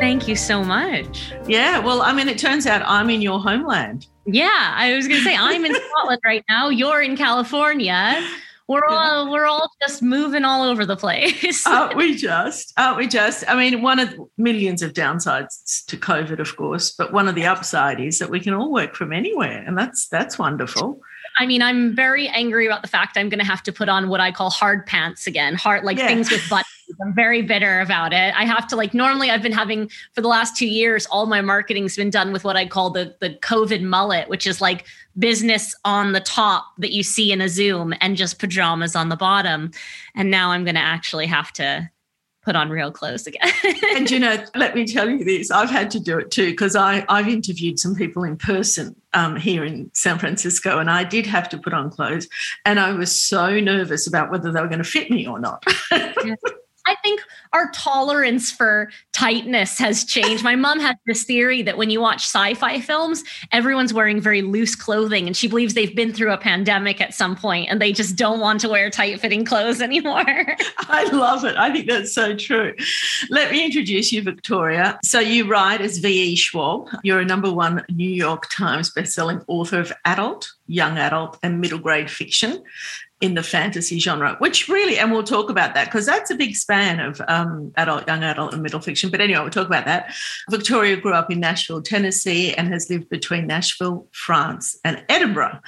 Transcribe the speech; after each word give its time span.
Thank 0.00 0.28
you 0.28 0.36
so 0.36 0.62
much. 0.62 1.32
Yeah, 1.48 1.80
well, 1.80 2.02
I 2.02 2.12
mean, 2.12 2.28
it 2.28 2.38
turns 2.38 2.66
out 2.66 2.82
I'm 2.86 3.10
in 3.10 3.20
your 3.20 3.40
homeland. 3.40 4.06
Yeah, 4.26 4.74
I 4.76 4.94
was 4.94 5.08
going 5.08 5.18
to 5.18 5.24
say 5.24 5.36
I'm 5.36 5.64
in 5.64 5.74
Scotland 5.90 6.20
right 6.24 6.44
now. 6.48 6.68
You're 6.68 7.02
in 7.02 7.16
California. 7.16 8.24
We're 8.68 8.84
all 8.84 9.32
we're 9.32 9.46
all 9.46 9.70
just 9.80 10.02
moving 10.02 10.44
all 10.44 10.62
over 10.62 10.84
the 10.84 10.96
place. 10.96 11.66
aren't 11.66 11.96
we 11.96 12.14
just? 12.14 12.74
Aren't 12.76 12.98
we 12.98 13.08
just? 13.08 13.42
I 13.48 13.56
mean, 13.56 13.82
one 13.82 13.98
of 13.98 14.14
millions 14.36 14.82
of 14.82 14.92
downsides 14.92 15.84
to 15.86 15.96
COVID, 15.96 16.38
of 16.38 16.54
course, 16.56 16.90
but 16.90 17.12
one 17.12 17.28
of 17.28 17.34
the 17.34 17.46
upside 17.46 17.98
is 17.98 18.18
that 18.18 18.30
we 18.30 18.40
can 18.40 18.52
all 18.52 18.70
work 18.70 18.94
from 18.94 19.12
anywhere, 19.12 19.64
and 19.66 19.76
that's 19.76 20.06
that's 20.08 20.38
wonderful. 20.38 21.00
I 21.38 21.46
mean, 21.46 21.62
I'm 21.62 21.96
very 21.96 22.28
angry 22.28 22.66
about 22.66 22.82
the 22.82 22.88
fact 22.88 23.16
I'm 23.16 23.28
going 23.28 23.40
to 23.40 23.46
have 23.46 23.62
to 23.64 23.72
put 23.72 23.88
on 23.88 24.08
what 24.08 24.20
I 24.20 24.32
call 24.32 24.50
hard 24.50 24.86
pants 24.86 25.26
again, 25.26 25.54
hard 25.54 25.84
like 25.84 25.98
yeah. 25.98 26.06
things 26.06 26.30
with 26.30 26.48
buttons. 26.48 26.66
I'm 27.00 27.14
very 27.14 27.42
bitter 27.42 27.80
about 27.80 28.12
it. 28.12 28.34
I 28.36 28.44
have 28.44 28.66
to 28.68 28.76
like 28.76 28.94
normally 28.94 29.30
I've 29.30 29.42
been 29.42 29.52
having 29.52 29.88
for 30.14 30.20
the 30.20 30.28
last 30.28 30.56
2 30.56 30.66
years 30.66 31.06
all 31.06 31.26
my 31.26 31.40
marketing's 31.40 31.96
been 31.96 32.10
done 32.10 32.32
with 32.32 32.44
what 32.44 32.56
I 32.56 32.66
call 32.66 32.90
the 32.90 33.14
the 33.20 33.30
COVID 33.30 33.82
mullet, 33.82 34.28
which 34.28 34.46
is 34.46 34.60
like 34.60 34.84
business 35.18 35.74
on 35.84 36.12
the 36.12 36.20
top 36.20 36.66
that 36.78 36.92
you 36.92 37.02
see 37.02 37.32
in 37.32 37.40
a 37.40 37.48
Zoom 37.48 37.94
and 38.00 38.16
just 38.16 38.38
pajamas 38.38 38.94
on 38.96 39.08
the 39.08 39.16
bottom. 39.16 39.70
And 40.14 40.30
now 40.30 40.50
I'm 40.50 40.64
going 40.64 40.76
to 40.76 40.80
actually 40.80 41.26
have 41.26 41.52
to 41.54 41.90
put 42.48 42.56
on 42.56 42.70
real 42.70 42.90
clothes 42.90 43.26
again. 43.26 43.52
and 43.94 44.10
you 44.10 44.18
know, 44.18 44.42
let 44.54 44.74
me 44.74 44.86
tell 44.86 45.08
you 45.08 45.22
this: 45.22 45.50
I've 45.50 45.68
had 45.68 45.90
to 45.92 46.00
do 46.00 46.18
it 46.18 46.30
too 46.30 46.50
because 46.50 46.74
I 46.74 47.04
I've 47.08 47.28
interviewed 47.28 47.78
some 47.78 47.94
people 47.94 48.24
in 48.24 48.38
person 48.38 48.96
um, 49.12 49.36
here 49.36 49.64
in 49.64 49.90
San 49.92 50.18
Francisco, 50.18 50.78
and 50.78 50.90
I 50.90 51.04
did 51.04 51.26
have 51.26 51.48
to 51.50 51.58
put 51.58 51.74
on 51.74 51.90
clothes, 51.90 52.26
and 52.64 52.80
I 52.80 52.92
was 52.92 53.14
so 53.14 53.60
nervous 53.60 54.06
about 54.06 54.30
whether 54.30 54.50
they 54.50 54.60
were 54.60 54.68
going 54.68 54.82
to 54.82 54.84
fit 54.84 55.10
me 55.10 55.26
or 55.26 55.38
not. 55.38 55.62
I 56.88 56.94
think 57.02 57.20
our 57.52 57.70
tolerance 57.72 58.50
for 58.50 58.90
tightness 59.12 59.78
has 59.78 60.04
changed. 60.04 60.42
My 60.42 60.56
mom 60.56 60.80
has 60.80 60.96
this 61.06 61.24
theory 61.24 61.60
that 61.62 61.76
when 61.76 61.90
you 61.90 62.00
watch 62.00 62.24
sci-fi 62.24 62.80
films, 62.80 63.24
everyone's 63.52 63.92
wearing 63.92 64.22
very 64.22 64.40
loose 64.40 64.74
clothing, 64.74 65.26
and 65.26 65.36
she 65.36 65.48
believes 65.48 65.74
they've 65.74 65.94
been 65.94 66.14
through 66.14 66.32
a 66.32 66.38
pandemic 66.38 67.02
at 67.02 67.12
some 67.12 67.36
point, 67.36 67.68
and 67.68 67.78
they 67.78 67.92
just 67.92 68.16
don't 68.16 68.40
want 68.40 68.62
to 68.62 68.70
wear 68.70 68.88
tight-fitting 68.88 69.44
clothes 69.44 69.82
anymore. 69.88 70.24
I 70.78 71.10
love 71.12 71.44
it. 71.44 71.56
I 71.56 71.70
think 71.70 71.90
that's 71.90 72.14
so 72.14 72.34
true. 72.34 72.74
Let 73.28 73.52
me 73.52 73.66
introduce 73.66 74.10
you, 74.10 74.22
Victoria. 74.22 74.98
So 75.04 75.20
you 75.20 75.46
write 75.46 75.82
as 75.82 75.98
V.E. 75.98 76.36
Schwab. 76.36 76.88
You're 77.02 77.20
a 77.20 77.24
number 77.26 77.52
one 77.52 77.84
New 77.90 78.08
York 78.08 78.48
Times 78.50 78.94
bestselling 78.94 79.44
author 79.46 79.80
of 79.80 79.92
adult, 80.06 80.50
young 80.66 80.96
adult, 80.96 81.38
and 81.42 81.60
middle 81.60 81.78
grade 81.78 82.10
fiction 82.10 82.64
in 83.20 83.34
the 83.34 83.42
fantasy 83.42 83.98
genre, 83.98 84.36
which 84.38 84.68
really, 84.68 84.96
and 84.98 85.10
we'll 85.10 85.24
talk 85.24 85.50
about 85.50 85.74
that 85.74 85.86
because 85.86 86.06
that's 86.06 86.30
a 86.30 86.36
big 86.36 86.54
span 86.54 87.00
of 87.00 87.20
um, 87.26 87.72
adult, 87.76 88.06
young 88.06 88.22
adult, 88.22 88.52
and 88.52 88.62
middle 88.62 88.80
fiction. 88.80 89.10
But 89.10 89.20
anyway, 89.20 89.40
we'll 89.40 89.50
talk 89.50 89.66
about 89.66 89.86
that. 89.86 90.14
Victoria 90.50 90.96
grew 90.96 91.14
up 91.14 91.30
in 91.30 91.40
Nashville, 91.40 91.82
Tennessee, 91.82 92.54
and 92.54 92.68
has 92.68 92.88
lived 92.88 93.08
between 93.08 93.46
Nashville, 93.46 94.06
France, 94.12 94.78
and 94.84 95.02
Edinburgh. 95.08 95.58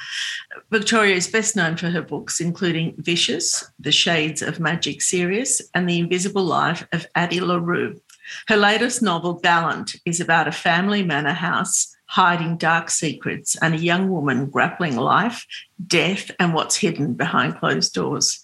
Victoria 0.70 1.16
is 1.16 1.26
best 1.26 1.56
known 1.56 1.76
for 1.76 1.90
her 1.90 2.02
books, 2.02 2.40
including 2.40 2.94
Vicious, 2.98 3.68
The 3.80 3.92
Shades 3.92 4.42
of 4.42 4.60
Magic 4.60 5.02
series, 5.02 5.60
and 5.74 5.88
The 5.88 5.98
Invisible 5.98 6.44
Life 6.44 6.86
of 6.92 7.06
Addie 7.16 7.40
LaRue. 7.40 8.00
Her 8.46 8.56
latest 8.56 9.02
novel, 9.02 9.34
Gallant, 9.34 9.96
is 10.06 10.20
about 10.20 10.46
a 10.46 10.52
family 10.52 11.02
manor 11.02 11.32
house 11.32 11.96
hiding 12.10 12.56
dark 12.56 12.90
secrets, 12.90 13.56
and 13.62 13.72
a 13.72 13.78
young 13.78 14.10
woman 14.10 14.46
grappling 14.46 14.96
life, 14.96 15.46
death, 15.86 16.28
and 16.40 16.52
what's 16.52 16.74
hidden 16.74 17.14
behind 17.14 17.56
closed 17.56 17.94
doors. 17.94 18.40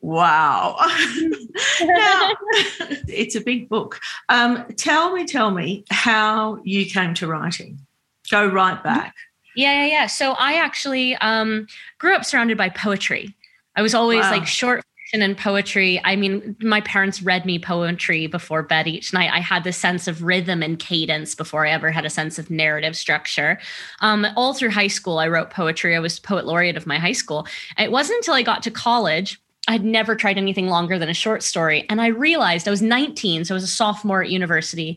Wow. 0.00 0.76
now, 1.82 2.32
it's 3.06 3.36
a 3.36 3.40
big 3.40 3.68
book. 3.68 4.00
Um, 4.28 4.64
tell 4.76 5.14
me, 5.14 5.24
tell 5.24 5.52
me 5.52 5.84
how 5.88 6.58
you 6.64 6.84
came 6.84 7.14
to 7.14 7.28
writing. 7.28 7.78
Go 8.28 8.44
right 8.44 8.82
back. 8.82 9.14
Yeah, 9.54 9.84
yeah, 9.84 9.86
yeah. 9.86 10.06
So 10.06 10.32
I 10.32 10.54
actually 10.54 11.14
um, 11.16 11.68
grew 11.98 12.12
up 12.12 12.24
surrounded 12.24 12.58
by 12.58 12.70
poetry. 12.70 13.36
I 13.76 13.82
was 13.82 13.94
always 13.94 14.22
wow. 14.22 14.32
like 14.32 14.48
short 14.48 14.84
and 15.12 15.36
poetry. 15.36 16.00
I 16.04 16.16
mean, 16.16 16.56
my 16.60 16.80
parents 16.80 17.22
read 17.22 17.44
me 17.46 17.58
poetry 17.58 18.26
before 18.26 18.62
bed 18.62 18.86
each 18.86 19.12
night. 19.12 19.30
I 19.32 19.40
had 19.40 19.64
this 19.64 19.76
sense 19.76 20.08
of 20.08 20.22
rhythm 20.22 20.62
and 20.62 20.78
cadence 20.78 21.34
before 21.34 21.66
I 21.66 21.70
ever 21.70 21.90
had 21.90 22.04
a 22.04 22.10
sense 22.10 22.38
of 22.38 22.50
narrative 22.50 22.96
structure. 22.96 23.58
Um, 24.00 24.26
all 24.36 24.54
through 24.54 24.70
high 24.70 24.88
school, 24.88 25.18
I 25.18 25.28
wrote 25.28 25.50
poetry. 25.50 25.94
I 25.96 26.00
was 26.00 26.18
poet 26.18 26.46
laureate 26.46 26.76
of 26.76 26.86
my 26.86 26.98
high 26.98 27.12
school. 27.12 27.46
It 27.78 27.92
wasn't 27.92 28.18
until 28.18 28.34
I 28.34 28.42
got 28.42 28.62
to 28.64 28.70
college 28.70 29.40
I'd 29.68 29.84
never 29.84 30.14
tried 30.14 30.38
anything 30.38 30.68
longer 30.68 30.98
than 30.98 31.08
a 31.08 31.14
short 31.14 31.42
story. 31.42 31.86
And 31.90 32.00
I 32.00 32.06
realized 32.08 32.68
I 32.68 32.70
was 32.70 32.82
19, 32.82 33.44
so 33.44 33.54
I 33.54 33.56
was 33.56 33.64
a 33.64 33.68
sophomore 33.68 34.22
at 34.22 34.30
university. 34.30 34.96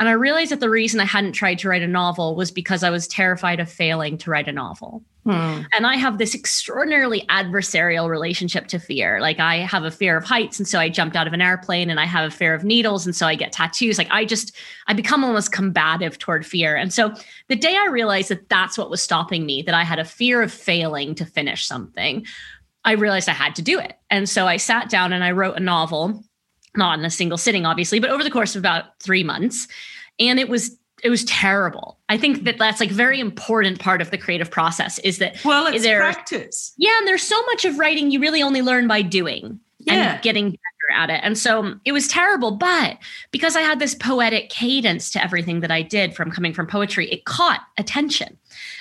And 0.00 0.08
I 0.08 0.12
realized 0.12 0.50
that 0.50 0.60
the 0.60 0.70
reason 0.70 0.98
I 0.98 1.04
hadn't 1.04 1.32
tried 1.32 1.58
to 1.58 1.68
write 1.68 1.82
a 1.82 1.86
novel 1.86 2.34
was 2.34 2.50
because 2.50 2.82
I 2.82 2.88
was 2.88 3.06
terrified 3.06 3.60
of 3.60 3.70
failing 3.70 4.16
to 4.18 4.30
write 4.30 4.48
a 4.48 4.52
novel. 4.52 5.04
Hmm. 5.24 5.60
And 5.74 5.86
I 5.86 5.96
have 5.96 6.16
this 6.16 6.34
extraordinarily 6.34 7.26
adversarial 7.28 8.08
relationship 8.08 8.66
to 8.68 8.78
fear. 8.78 9.20
Like 9.20 9.38
I 9.38 9.56
have 9.58 9.84
a 9.84 9.90
fear 9.90 10.16
of 10.16 10.24
heights. 10.24 10.58
And 10.58 10.66
so 10.66 10.80
I 10.80 10.88
jumped 10.88 11.16
out 11.16 11.26
of 11.26 11.34
an 11.34 11.42
airplane 11.42 11.90
and 11.90 12.00
I 12.00 12.06
have 12.06 12.26
a 12.26 12.34
fear 12.34 12.54
of 12.54 12.64
needles. 12.64 13.04
And 13.04 13.14
so 13.14 13.26
I 13.26 13.34
get 13.34 13.52
tattoos. 13.52 13.98
Like 13.98 14.08
I 14.10 14.24
just, 14.24 14.56
I 14.86 14.94
become 14.94 15.22
almost 15.22 15.52
combative 15.52 16.18
toward 16.18 16.46
fear. 16.46 16.74
And 16.74 16.94
so 16.94 17.12
the 17.48 17.56
day 17.56 17.76
I 17.76 17.88
realized 17.90 18.30
that 18.30 18.48
that's 18.48 18.78
what 18.78 18.88
was 18.88 19.02
stopping 19.02 19.44
me, 19.44 19.60
that 19.60 19.74
I 19.74 19.84
had 19.84 19.98
a 19.98 20.04
fear 20.06 20.40
of 20.40 20.50
failing 20.50 21.14
to 21.16 21.26
finish 21.26 21.66
something, 21.66 22.24
I 22.86 22.92
realized 22.92 23.28
I 23.28 23.34
had 23.34 23.54
to 23.56 23.62
do 23.62 23.78
it. 23.78 23.98
And 24.08 24.26
so 24.26 24.46
I 24.46 24.56
sat 24.56 24.88
down 24.88 25.12
and 25.12 25.22
I 25.22 25.32
wrote 25.32 25.58
a 25.58 25.60
novel 25.60 26.24
not 26.76 26.98
in 26.98 27.04
a 27.04 27.10
single 27.10 27.38
sitting, 27.38 27.66
obviously, 27.66 27.98
but 27.98 28.10
over 28.10 28.22
the 28.22 28.30
course 28.30 28.54
of 28.54 28.60
about 28.60 28.98
three 29.00 29.24
months. 29.24 29.66
And 30.18 30.38
it 30.38 30.48
was 30.48 30.76
it 31.02 31.08
was 31.08 31.24
terrible. 31.24 31.98
I 32.08 32.18
think 32.18 32.44
that 32.44 32.58
that's 32.58 32.80
like 32.80 32.90
very 32.90 33.20
important 33.20 33.78
part 33.78 34.02
of 34.02 34.10
the 34.10 34.18
creative 34.18 34.50
process 34.50 34.98
is 34.98 35.18
that 35.18 35.42
well, 35.44 35.66
it's 35.66 35.82
there, 35.82 35.98
practice. 35.98 36.72
Yeah, 36.76 36.96
and 36.98 37.08
there's 37.08 37.22
so 37.22 37.40
much 37.46 37.64
of 37.64 37.78
writing 37.78 38.10
you 38.10 38.20
really 38.20 38.42
only 38.42 38.62
learn 38.62 38.86
by 38.86 39.02
doing 39.02 39.58
yeah. 39.78 40.14
and 40.14 40.22
getting 40.22 40.50
better 40.50 41.00
at 41.00 41.10
it. 41.10 41.20
And 41.22 41.38
so 41.38 41.60
um, 41.60 41.80
it 41.84 41.92
was 41.92 42.08
terrible, 42.08 42.52
but 42.52 42.98
because 43.30 43.56
I 43.56 43.62
had 43.62 43.78
this 43.78 43.94
poetic 43.94 44.50
cadence 44.50 45.10
to 45.12 45.22
everything 45.22 45.60
that 45.60 45.70
I 45.70 45.82
did 45.82 46.14
from 46.14 46.30
coming 46.30 46.52
from 46.52 46.66
poetry, 46.66 47.10
it 47.10 47.24
caught 47.24 47.62
attention. 47.78 48.36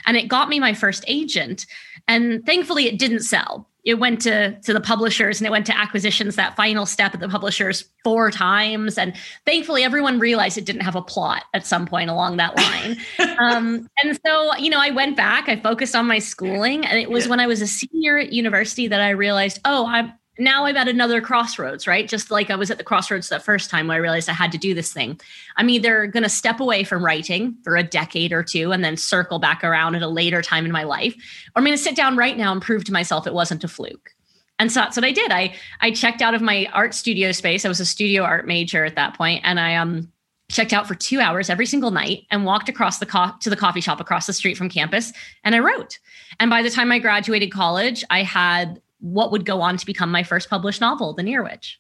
And 0.06 0.17
it 0.17 0.27
got 0.27 0.50
me 0.50 0.59
my 0.59 0.73
first 0.73 1.03
agent. 1.07 1.66
And 2.07 2.45
thankfully 2.45 2.88
it 2.88 3.00
didn't 3.00 3.21
sell 3.21 3.69
it 3.85 3.95
went 3.95 4.21
to 4.21 4.59
to 4.61 4.73
the 4.73 4.81
publishers 4.81 5.39
and 5.39 5.47
it 5.47 5.51
went 5.51 5.65
to 5.65 5.77
acquisitions 5.77 6.35
that 6.35 6.55
final 6.55 6.85
step 6.85 7.13
at 7.13 7.19
the 7.19 7.29
publishers 7.29 7.85
four 8.03 8.31
times. 8.31 8.97
And 8.97 9.15
thankfully 9.45 9.83
everyone 9.83 10.19
realized 10.19 10.57
it 10.57 10.65
didn't 10.65 10.81
have 10.81 10.95
a 10.95 11.01
plot 11.01 11.43
at 11.53 11.65
some 11.65 11.85
point 11.85 12.09
along 12.09 12.37
that 12.37 12.55
line. 12.57 12.97
Um, 13.39 13.87
and 14.03 14.19
so 14.25 14.55
you 14.57 14.69
know 14.69 14.81
i 14.81 14.89
went 14.89 15.15
back 15.15 15.47
i 15.47 15.55
focused 15.55 15.95
on 15.95 16.05
my 16.07 16.19
schooling. 16.19 16.85
And 16.85 16.99
it 16.99 17.09
was 17.09 17.23
yeah. 17.23 17.29
when 17.29 17.39
i 17.39 17.47
was 17.47 17.61
a 17.61 17.67
senior 17.67 18.17
at 18.17 18.33
university 18.33 18.87
that 18.87 18.99
i 18.99 19.11
realized 19.11 19.59
oh 19.63 19.85
i'm 19.87 20.11
now 20.39 20.65
I'm 20.65 20.77
at 20.77 20.88
another 20.88 21.21
crossroads, 21.21 21.86
right? 21.86 22.07
Just 22.07 22.31
like 22.31 22.50
I 22.50 22.56
was 22.56 22.71
at 22.71 22.77
the 22.77 22.83
crossroads 22.83 23.30
that 23.30 23.44
first 23.44 23.69
time 23.69 23.88
where 23.88 23.97
I 23.97 24.00
realized 24.00 24.30
I 24.30 24.33
had 24.33 24.51
to 24.53 24.57
do 24.57 24.74
this 24.74 24.94
thing. 24.94 25.19
I'm 25.57 25.69
either 25.69 26.07
going 26.07 26.24
to 26.24 26.30
step 26.30 26.59
away 26.59 26.83
from 26.83 27.03
writing 27.03 27.57
for 27.63 27.75
a 27.75 27.83
decade 27.83 28.31
or 28.31 28.41
two 28.41 28.71
and 28.71 28.83
then 28.83 28.97
circle 28.97 29.38
back 29.39 29.63
around 29.63 29.95
at 29.95 30.01
a 30.01 30.07
later 30.07 30.41
time 30.41 30.65
in 30.65 30.71
my 30.71 30.83
life, 30.83 31.13
or 31.13 31.59
I'm 31.59 31.65
going 31.65 31.77
to 31.77 31.83
sit 31.83 31.95
down 31.95 32.15
right 32.15 32.38
now 32.38 32.51
and 32.51 32.62
prove 32.62 32.86
to 32.86 32.94
myself 32.94 33.27
it 33.27 33.33
wasn't 33.33 33.63
a 33.63 33.68
fluke. 33.68 34.12
And 34.59 34.71
so 34.71 34.81
that's 34.81 34.97
what 34.97 35.06
I 35.06 35.12
did. 35.12 35.31
I 35.31 35.56
I 35.81 35.91
checked 35.91 36.21
out 36.21 36.33
of 36.33 36.41
my 36.41 36.68
art 36.74 36.94
studio 36.94 37.31
space. 37.31 37.63
I 37.63 37.69
was 37.69 37.80
a 37.80 37.86
studio 37.86 38.24
art 38.24 38.45
major 38.45 38.83
at 38.83 38.95
that 38.95 39.15
point, 39.15 39.41
and 39.45 39.59
I 39.59 39.75
um 39.75 40.12
checked 40.51 40.74
out 40.74 40.88
for 40.88 40.95
two 40.95 41.19
hours 41.19 41.50
every 41.50 41.65
single 41.65 41.91
night, 41.91 42.25
and 42.30 42.44
walked 42.44 42.68
across 42.68 43.00
the 43.00 43.06
co- 43.06 43.31
to 43.39 43.50
the 43.50 43.56
coffee 43.56 43.81
shop 43.81 44.01
across 44.01 44.27
the 44.27 44.33
street 44.33 44.57
from 44.57 44.69
campus. 44.69 45.13
And 45.44 45.56
I 45.56 45.59
wrote. 45.59 46.00
And 46.39 46.50
by 46.50 46.62
the 46.62 46.69
time 46.69 46.91
I 46.91 47.00
graduated 47.00 47.51
college, 47.51 48.03
I 48.09 48.24
had 48.24 48.81
what 49.00 49.31
would 49.31 49.46
go 49.46 49.62
on 49.62 49.78
to 49.78 49.86
become 49.86 50.12
my 50.12 50.24
first 50.24 50.50
published 50.50 50.81
novel, 50.81 51.13
The 51.13 51.24
Near 51.24 51.44
Witch. 51.44 51.80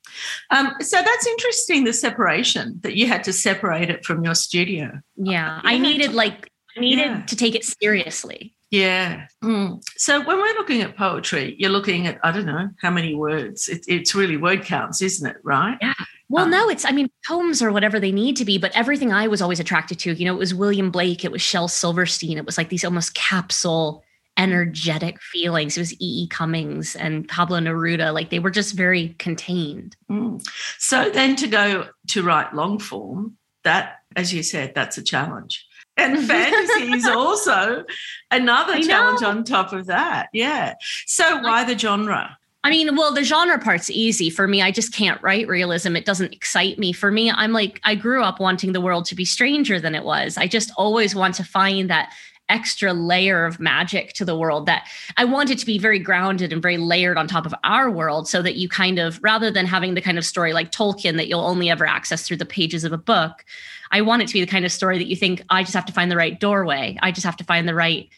Um, 0.51 0.73
so 0.79 0.97
that's 0.97 1.27
interesting, 1.27 1.83
the 1.83 1.93
separation 1.93 2.79
that 2.81 2.95
you 2.95 3.07
had 3.07 3.23
to 3.25 3.33
separate 3.33 3.89
it 3.89 4.05
from 4.05 4.23
your 4.23 4.35
studio. 4.35 4.99
Yeah, 5.15 5.59
I 5.63 5.77
needed 5.77 6.13
like 6.13 6.51
I 6.77 6.81
needed 6.81 7.05
yeah. 7.05 7.21
to 7.25 7.35
take 7.35 7.55
it 7.55 7.65
seriously. 7.65 8.55
Yeah. 8.71 9.25
Mm. 9.43 9.81
So 9.97 10.19
when 10.19 10.37
we're 10.37 10.53
looking 10.53 10.81
at 10.81 10.95
poetry, 10.95 11.55
you're 11.57 11.71
looking 11.71 12.05
at 12.05 12.19
I 12.23 12.31
don't 12.31 12.45
know 12.45 12.69
how 12.79 12.91
many 12.91 13.15
words. 13.15 13.67
It, 13.67 13.83
it's 13.87 14.13
really 14.13 14.37
word 14.37 14.63
counts, 14.63 15.01
isn't 15.01 15.27
it? 15.27 15.37
Right? 15.43 15.77
Yeah. 15.81 15.93
Well, 16.29 16.45
um, 16.45 16.51
no, 16.51 16.69
it's 16.69 16.85
I 16.85 16.91
mean 16.91 17.09
poems 17.27 17.61
or 17.61 17.71
whatever 17.71 17.99
they 17.99 18.11
need 18.11 18.37
to 18.37 18.45
be, 18.45 18.59
but 18.59 18.71
everything 18.75 19.11
I 19.11 19.27
was 19.27 19.41
always 19.41 19.59
attracted 19.59 19.97
to, 19.99 20.13
you 20.13 20.25
know, 20.25 20.35
it 20.35 20.39
was 20.39 20.53
William 20.53 20.91
Blake, 20.91 21.25
it 21.25 21.31
was 21.31 21.41
Shel 21.41 21.67
Silverstein, 21.67 22.37
it 22.37 22.45
was 22.45 22.57
like 22.57 22.69
these 22.69 22.85
almost 22.85 23.15
capsule 23.15 24.03
energetic 24.39 25.21
feelings. 25.21 25.77
It 25.77 25.81
was 25.81 25.93
E. 25.93 26.23
E. 26.23 26.27
Cummings 26.27 26.95
and 26.95 27.27
Pablo 27.27 27.59
Neruda. 27.59 28.13
Like 28.13 28.29
they 28.31 28.39
were 28.39 28.49
just 28.49 28.73
very 28.73 29.09
contained. 29.19 29.95
Mm. 30.09 30.43
So 30.79 31.09
then 31.09 31.35
to 31.35 31.47
go 31.47 31.89
to 32.07 32.23
write 32.23 32.55
long 32.55 32.79
form, 32.79 33.37
that, 33.63 33.99
as 34.15 34.33
you 34.33 34.41
said, 34.41 34.73
that's 34.73 34.97
a 34.97 35.03
challenge. 35.03 35.65
And 35.97 36.17
fantasy 36.27 36.93
is 36.93 37.05
also 37.05 37.83
another 38.31 38.81
challenge 38.81 39.21
on 39.21 39.43
top 39.43 39.73
of 39.73 39.87
that. 39.87 40.29
Yeah. 40.33 40.75
So 41.05 41.41
why 41.41 41.65
the 41.65 41.77
genre? 41.77 42.37
I 42.63 42.69
mean, 42.69 42.95
well, 42.95 43.13
the 43.13 43.23
genre 43.23 43.59
part's 43.59 43.89
easy 43.89 44.29
for 44.29 44.47
me. 44.47 44.61
I 44.61 44.71
just 44.71 44.93
can't 44.93 45.21
write 45.21 45.47
realism. 45.47 45.95
It 45.95 46.05
doesn't 46.05 46.33
excite 46.33 46.77
me. 46.77 46.91
For 46.91 47.09
me, 47.09 47.31
I'm 47.31 47.53
like, 47.53 47.79
I 47.83 47.95
grew 47.95 48.21
up 48.21 48.39
wanting 48.39 48.73
the 48.73 48.81
world 48.81 49.05
to 49.05 49.15
be 49.15 49.23
stranger 49.23 49.79
than 49.79 49.95
it 49.95 50.03
was. 50.03 50.37
I 50.37 50.47
just 50.47 50.71
always 50.77 51.15
want 51.15 51.35
to 51.35 51.43
find 51.43 51.89
that 51.89 52.13
extra 52.49 52.93
layer 52.93 53.45
of 53.45 53.59
magic 53.59 54.13
to 54.13 54.25
the 54.25 54.37
world 54.37 54.65
that 54.65 54.87
I 55.17 55.25
want 55.25 55.49
it 55.49 55.59
to 55.59 55.65
be 55.65 55.77
very 55.77 55.99
grounded 55.99 56.51
and 56.51 56.61
very 56.61 56.77
layered 56.77 57.17
on 57.17 57.27
top 57.27 57.45
of 57.45 57.53
our 57.63 57.89
world 57.89 58.27
so 58.27 58.41
that 58.41 58.55
you 58.55 58.67
kind 58.67 58.99
of, 58.99 59.19
rather 59.23 59.51
than 59.51 59.65
having 59.65 59.93
the 59.93 60.01
kind 60.01 60.17
of 60.17 60.25
story 60.25 60.51
like 60.51 60.71
Tolkien 60.71 61.17
that 61.17 61.27
you'll 61.27 61.39
only 61.39 61.69
ever 61.69 61.85
access 61.85 62.27
through 62.27 62.37
the 62.37 62.45
pages 62.45 62.83
of 62.83 62.91
a 62.91 62.97
book, 62.97 63.45
I 63.91 64.01
want 64.01 64.21
it 64.21 64.27
to 64.27 64.33
be 64.33 64.41
the 64.41 64.47
kind 64.47 64.65
of 64.65 64.71
story 64.71 64.97
that 64.97 65.07
you 65.07 65.15
think, 65.15 65.43
I 65.49 65.63
just 65.63 65.75
have 65.75 65.85
to 65.85 65.93
find 65.93 66.11
the 66.11 66.17
right 66.17 66.39
doorway. 66.39 66.97
I 67.01 67.11
just 67.11 67.25
have 67.25 67.37
to 67.37 67.43
find 67.43 67.67
the 67.67 67.75
right 67.75 68.09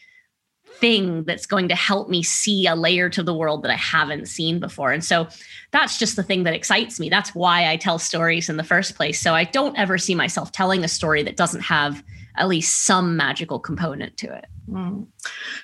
thing 0.82 1.22
that's 1.24 1.46
going 1.46 1.68
to 1.68 1.76
help 1.76 2.08
me 2.08 2.24
see 2.24 2.66
a 2.66 2.74
layer 2.74 3.08
to 3.08 3.22
the 3.22 3.32
world 3.32 3.62
that 3.62 3.70
I 3.70 3.76
haven't 3.76 4.26
seen 4.26 4.58
before. 4.58 4.90
And 4.90 5.04
so 5.04 5.28
that's 5.70 5.96
just 5.96 6.16
the 6.16 6.24
thing 6.24 6.42
that 6.42 6.54
excites 6.54 6.98
me. 6.98 7.08
That's 7.08 7.34
why 7.34 7.70
I 7.70 7.76
tell 7.76 8.00
stories 8.00 8.48
in 8.48 8.56
the 8.56 8.64
first 8.64 8.96
place. 8.96 9.20
So 9.20 9.32
I 9.32 9.44
don't 9.44 9.78
ever 9.78 9.96
see 9.96 10.16
myself 10.16 10.50
telling 10.50 10.82
a 10.82 10.88
story 10.88 11.22
that 11.22 11.36
doesn't 11.36 11.60
have 11.60 12.02
at 12.36 12.48
least 12.48 12.84
some 12.84 13.16
magical 13.16 13.58
component 13.58 14.16
to 14.18 14.32
it. 14.32 14.46
Mm. 14.68 15.06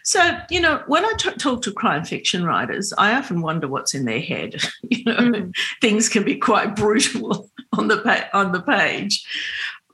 So, 0.03 0.39
you 0.51 0.61
know, 0.61 0.83
when 0.87 1.05
I 1.05 1.13
t- 1.19 1.31
talk 1.33 1.63
to 1.63 1.73
crime 1.73 2.05
fiction 2.05 2.45
writers, 2.45 2.93
I 2.99 3.15
often 3.15 3.43
wonder 3.43 3.69
what's 3.69 3.95
in 3.95 4.05
their 4.05 4.21
head. 4.21 4.57
you 4.83 5.05
know, 5.05 5.17
mm. 5.17 5.55
things 5.81 6.09
can 6.09 6.25
be 6.25 6.37
quite 6.37 6.77
brutal 6.77 7.51
on 7.79 7.89
the 7.89 7.99
pa- 7.99 8.29
on 8.33 8.53
the 8.53 8.63
page. 8.63 9.25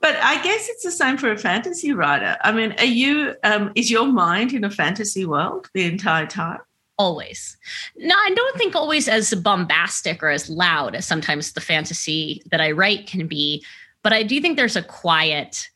But 0.01 0.17
I 0.17 0.41
guess 0.43 0.69
it's 0.69 0.83
the 0.83 0.91
same 0.91 1.17
for 1.17 1.31
a 1.31 1.37
fantasy 1.37 1.93
writer. 1.93 2.37
I 2.41 2.51
mean, 2.51 2.73
are 2.77 2.85
you 2.85 3.35
um, 3.43 3.71
is 3.75 3.89
your 3.89 4.07
mind 4.07 4.53
in 4.53 4.63
a 4.63 4.69
fantasy 4.69 5.25
world 5.25 5.69
the 5.73 5.85
entire 5.85 6.27
time? 6.27 6.59
always. 6.97 7.57
No, 7.97 8.15
I 8.15 8.33
don't 8.33 8.57
think 8.57 8.75
always 8.75 9.07
as 9.07 9.33
bombastic 9.33 10.23
or 10.23 10.29
as 10.29 10.49
loud 10.49 10.95
as 10.95 11.05
sometimes 11.05 11.53
the 11.53 11.61
fantasy 11.61 12.41
that 12.51 12.61
I 12.61 12.71
write 12.71 13.07
can 13.07 13.27
be, 13.27 13.65
but 14.03 14.13
I 14.13 14.23
do 14.23 14.39
think 14.39 14.55
there's 14.55 14.75
a 14.75 14.83
quiet 14.83 15.69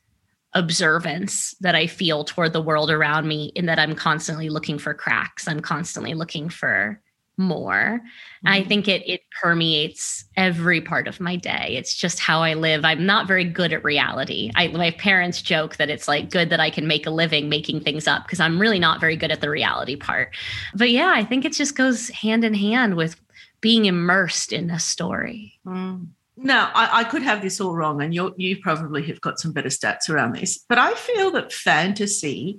observance 0.54 1.54
that 1.60 1.74
I 1.74 1.86
feel 1.86 2.24
toward 2.24 2.52
the 2.52 2.62
world 2.62 2.90
around 2.90 3.28
me 3.28 3.52
in 3.54 3.66
that 3.66 3.78
I'm 3.78 3.94
constantly 3.94 4.48
looking 4.48 4.78
for 4.78 4.94
cracks. 4.94 5.46
I'm 5.46 5.60
constantly 5.60 6.14
looking 6.14 6.48
for 6.48 7.00
more. 7.40 8.00
Mm-hmm. 8.00 8.48
I 8.48 8.62
think 8.64 8.86
it 8.86 9.02
it 9.08 9.22
permeates 9.40 10.24
every 10.36 10.80
part 10.80 11.08
of 11.08 11.18
my 11.18 11.36
day. 11.36 11.74
It's 11.76 11.94
just 11.94 12.20
how 12.20 12.42
I 12.42 12.54
live. 12.54 12.84
I'm 12.84 13.06
not 13.06 13.26
very 13.26 13.44
good 13.44 13.72
at 13.72 13.82
reality. 13.82 14.52
I 14.54 14.68
my 14.68 14.92
parents 14.92 15.42
joke 15.42 15.76
that 15.76 15.90
it's 15.90 16.06
like 16.06 16.30
good 16.30 16.50
that 16.50 16.60
I 16.60 16.70
can 16.70 16.86
make 16.86 17.06
a 17.06 17.10
living 17.10 17.48
making 17.48 17.80
things 17.80 18.06
up 18.06 18.24
because 18.24 18.40
I'm 18.40 18.60
really 18.60 18.78
not 18.78 19.00
very 19.00 19.16
good 19.16 19.32
at 19.32 19.40
the 19.40 19.50
reality 19.50 19.96
part. 19.96 20.36
But 20.74 20.90
yeah, 20.90 21.12
I 21.14 21.24
think 21.24 21.44
it 21.44 21.52
just 21.52 21.76
goes 21.76 22.08
hand 22.10 22.44
in 22.44 22.54
hand 22.54 22.96
with 22.96 23.20
being 23.60 23.86
immersed 23.86 24.52
in 24.52 24.70
a 24.70 24.78
story. 24.78 25.58
Mm. 25.66 26.08
Now, 26.42 26.70
I, 26.74 27.00
I, 27.00 27.04
could 27.04 27.22
have 27.22 27.42
this 27.42 27.60
all 27.60 27.74
wrong, 27.74 28.00
and 28.00 28.14
you 28.14 28.34
you 28.38 28.60
probably 28.62 29.06
have 29.08 29.20
got 29.20 29.38
some 29.38 29.52
better 29.52 29.68
stats 29.68 30.08
around 30.08 30.36
this, 30.36 30.64
but 30.68 30.78
I 30.78 30.94
feel 30.94 31.30
that 31.32 31.52
fantasy, 31.52 32.58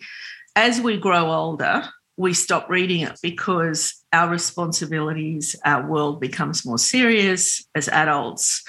as 0.55 0.79
we 0.79 0.97
grow 0.97 1.31
older, 1.31 1.89
we 2.15 2.33
stop 2.35 2.69
reading 2.69 3.01
it 3.01 3.17
because 3.23 4.03
our 4.13 4.29
responsibilities, 4.29 5.55
our 5.65 5.87
world 5.87 6.21
becomes 6.21 6.63
more 6.63 6.77
serious 6.77 7.65
as 7.73 7.89
adults. 7.89 8.63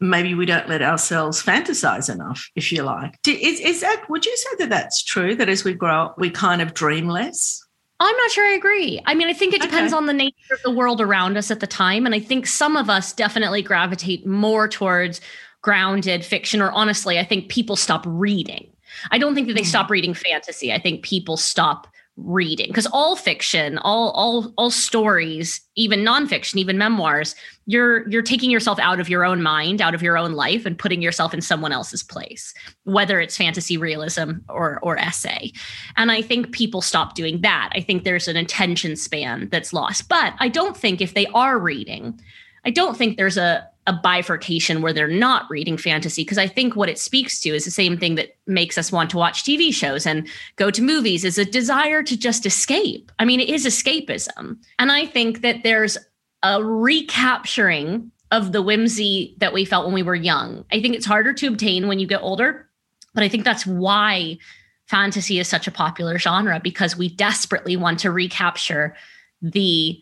Maybe 0.00 0.34
we 0.34 0.46
don't 0.46 0.68
let 0.68 0.82
ourselves 0.82 1.40
fantasize 1.42 2.12
enough, 2.12 2.48
if 2.56 2.72
you 2.72 2.82
like. 2.82 3.16
Is, 3.26 3.60
is 3.60 3.80
that, 3.82 4.06
would 4.08 4.26
you 4.26 4.36
say 4.36 4.50
that 4.58 4.70
that's 4.70 5.04
true, 5.04 5.36
that 5.36 5.48
as 5.48 5.62
we 5.62 5.74
grow 5.74 6.06
up, 6.06 6.18
we 6.18 6.30
kind 6.30 6.60
of 6.60 6.74
dream 6.74 7.08
less? 7.08 7.64
I'm 8.00 8.16
not 8.16 8.30
sure 8.30 8.46
I 8.46 8.54
agree. 8.54 9.00
I 9.06 9.14
mean, 9.14 9.28
I 9.28 9.32
think 9.32 9.54
it 9.54 9.60
depends 9.60 9.92
okay. 9.92 9.98
on 9.98 10.06
the 10.06 10.12
nature 10.12 10.54
of 10.54 10.62
the 10.62 10.70
world 10.70 11.00
around 11.00 11.36
us 11.36 11.50
at 11.50 11.60
the 11.60 11.66
time. 11.66 12.06
And 12.06 12.14
I 12.14 12.20
think 12.20 12.46
some 12.46 12.76
of 12.76 12.88
us 12.88 13.12
definitely 13.12 13.60
gravitate 13.60 14.26
more 14.26 14.68
towards 14.68 15.20
grounded 15.62 16.24
fiction, 16.24 16.62
or 16.62 16.70
honestly, 16.70 17.18
I 17.18 17.24
think 17.24 17.48
people 17.48 17.74
stop 17.74 18.04
reading. 18.06 18.70
I 19.10 19.18
don't 19.18 19.34
think 19.34 19.48
that 19.48 19.54
they 19.54 19.62
mm. 19.62 19.66
stop 19.66 19.90
reading 19.90 20.14
fantasy. 20.14 20.72
I 20.72 20.78
think 20.78 21.02
people 21.02 21.36
stop 21.36 21.88
reading 22.24 22.66
because 22.66 22.86
all 22.86 23.14
fiction 23.14 23.78
all 23.78 24.10
all 24.10 24.52
all 24.58 24.72
stories 24.72 25.60
even 25.76 26.00
nonfiction 26.00 26.56
even 26.56 26.76
memoirs 26.76 27.36
you're 27.66 28.08
you're 28.08 28.22
taking 28.22 28.50
yourself 28.50 28.76
out 28.80 28.98
of 28.98 29.08
your 29.08 29.24
own 29.24 29.40
mind 29.40 29.80
out 29.80 29.94
of 29.94 30.02
your 30.02 30.18
own 30.18 30.32
life 30.32 30.66
and 30.66 30.78
putting 30.78 31.00
yourself 31.00 31.32
in 31.32 31.40
someone 31.40 31.70
else's 31.70 32.02
place 32.02 32.52
whether 32.82 33.20
it's 33.20 33.36
fantasy 33.36 33.76
realism 33.76 34.32
or 34.48 34.80
or 34.82 34.98
essay. 34.98 35.52
And 35.96 36.10
i 36.10 36.20
think 36.20 36.50
people 36.52 36.82
stop 36.82 37.14
doing 37.14 37.40
that. 37.42 37.70
I 37.74 37.80
think 37.80 38.02
there's 38.02 38.26
an 38.26 38.36
attention 38.36 38.96
span 38.96 39.48
that's 39.50 39.72
lost. 39.72 40.08
But 40.08 40.34
i 40.40 40.48
don't 40.48 40.76
think 40.76 41.00
if 41.00 41.14
they 41.14 41.26
are 41.26 41.58
reading 41.58 42.20
i 42.64 42.70
don't 42.70 42.96
think 42.96 43.16
there's 43.16 43.36
a 43.36 43.64
a 43.88 43.92
bifurcation 43.92 44.82
where 44.82 44.92
they're 44.92 45.08
not 45.08 45.48
reading 45.48 45.78
fantasy 45.78 46.22
because 46.22 46.36
I 46.36 46.46
think 46.46 46.76
what 46.76 46.90
it 46.90 46.98
speaks 46.98 47.40
to 47.40 47.48
is 47.48 47.64
the 47.64 47.70
same 47.70 47.96
thing 47.96 48.16
that 48.16 48.36
makes 48.46 48.76
us 48.76 48.92
want 48.92 49.08
to 49.10 49.16
watch 49.16 49.44
TV 49.44 49.72
shows 49.72 50.06
and 50.06 50.28
go 50.56 50.70
to 50.70 50.82
movies 50.82 51.24
is 51.24 51.38
a 51.38 51.44
desire 51.44 52.02
to 52.02 52.16
just 52.16 52.44
escape. 52.44 53.10
I 53.18 53.24
mean, 53.24 53.40
it 53.40 53.48
is 53.48 53.64
escapism. 53.64 54.58
And 54.78 54.92
I 54.92 55.06
think 55.06 55.40
that 55.40 55.62
there's 55.62 55.96
a 56.42 56.62
recapturing 56.62 58.12
of 58.30 58.52
the 58.52 58.60
whimsy 58.60 59.34
that 59.38 59.54
we 59.54 59.64
felt 59.64 59.86
when 59.86 59.94
we 59.94 60.02
were 60.02 60.14
young. 60.14 60.66
I 60.70 60.82
think 60.82 60.94
it's 60.94 61.06
harder 61.06 61.32
to 61.32 61.46
obtain 61.48 61.88
when 61.88 61.98
you 61.98 62.06
get 62.06 62.22
older, 62.22 62.68
but 63.14 63.24
I 63.24 63.28
think 63.30 63.44
that's 63.44 63.66
why 63.66 64.36
fantasy 64.84 65.38
is 65.38 65.48
such 65.48 65.66
a 65.66 65.72
popular 65.72 66.18
genre 66.18 66.60
because 66.62 66.94
we 66.94 67.08
desperately 67.08 67.74
want 67.74 68.00
to 68.00 68.10
recapture 68.10 68.94
the 69.40 69.98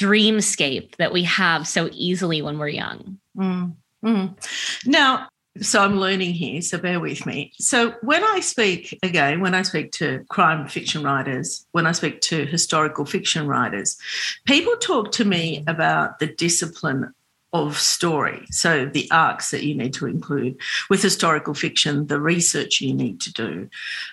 dreamscape 0.00 0.96
that 0.96 1.12
we 1.12 1.24
have 1.24 1.68
so 1.68 1.90
easily 1.92 2.40
when 2.40 2.58
we're 2.58 2.68
young. 2.68 3.18
Mm, 3.36 3.74
mm. 4.04 4.86
Now, 4.86 5.28
so 5.60 5.82
I'm 5.82 5.98
learning 5.98 6.32
here, 6.32 6.62
so 6.62 6.78
bear 6.78 7.00
with 7.00 7.26
me. 7.26 7.52
So 7.58 7.94
when 8.02 8.24
I 8.24 8.40
speak 8.40 8.98
again, 9.02 9.40
when 9.40 9.54
I 9.54 9.62
speak 9.62 9.92
to 9.92 10.24
crime 10.30 10.66
fiction 10.68 11.02
writers, 11.02 11.66
when 11.72 11.86
I 11.86 11.92
speak 11.92 12.20
to 12.22 12.46
historical 12.46 13.04
fiction 13.04 13.46
writers, 13.46 13.98
people 14.46 14.76
talk 14.76 15.12
to 15.12 15.24
me 15.24 15.64
about 15.66 16.18
the 16.18 16.28
discipline 16.28 17.12
of 17.52 17.76
story. 17.76 18.46
So 18.50 18.86
the 18.86 19.10
arcs 19.10 19.50
that 19.50 19.64
you 19.64 19.74
need 19.74 19.92
to 19.94 20.06
include 20.06 20.56
with 20.88 21.02
historical 21.02 21.52
fiction, 21.52 22.06
the 22.06 22.20
research 22.20 22.80
you 22.80 22.94
need 22.94 23.20
to 23.22 23.32
do. 23.32 23.68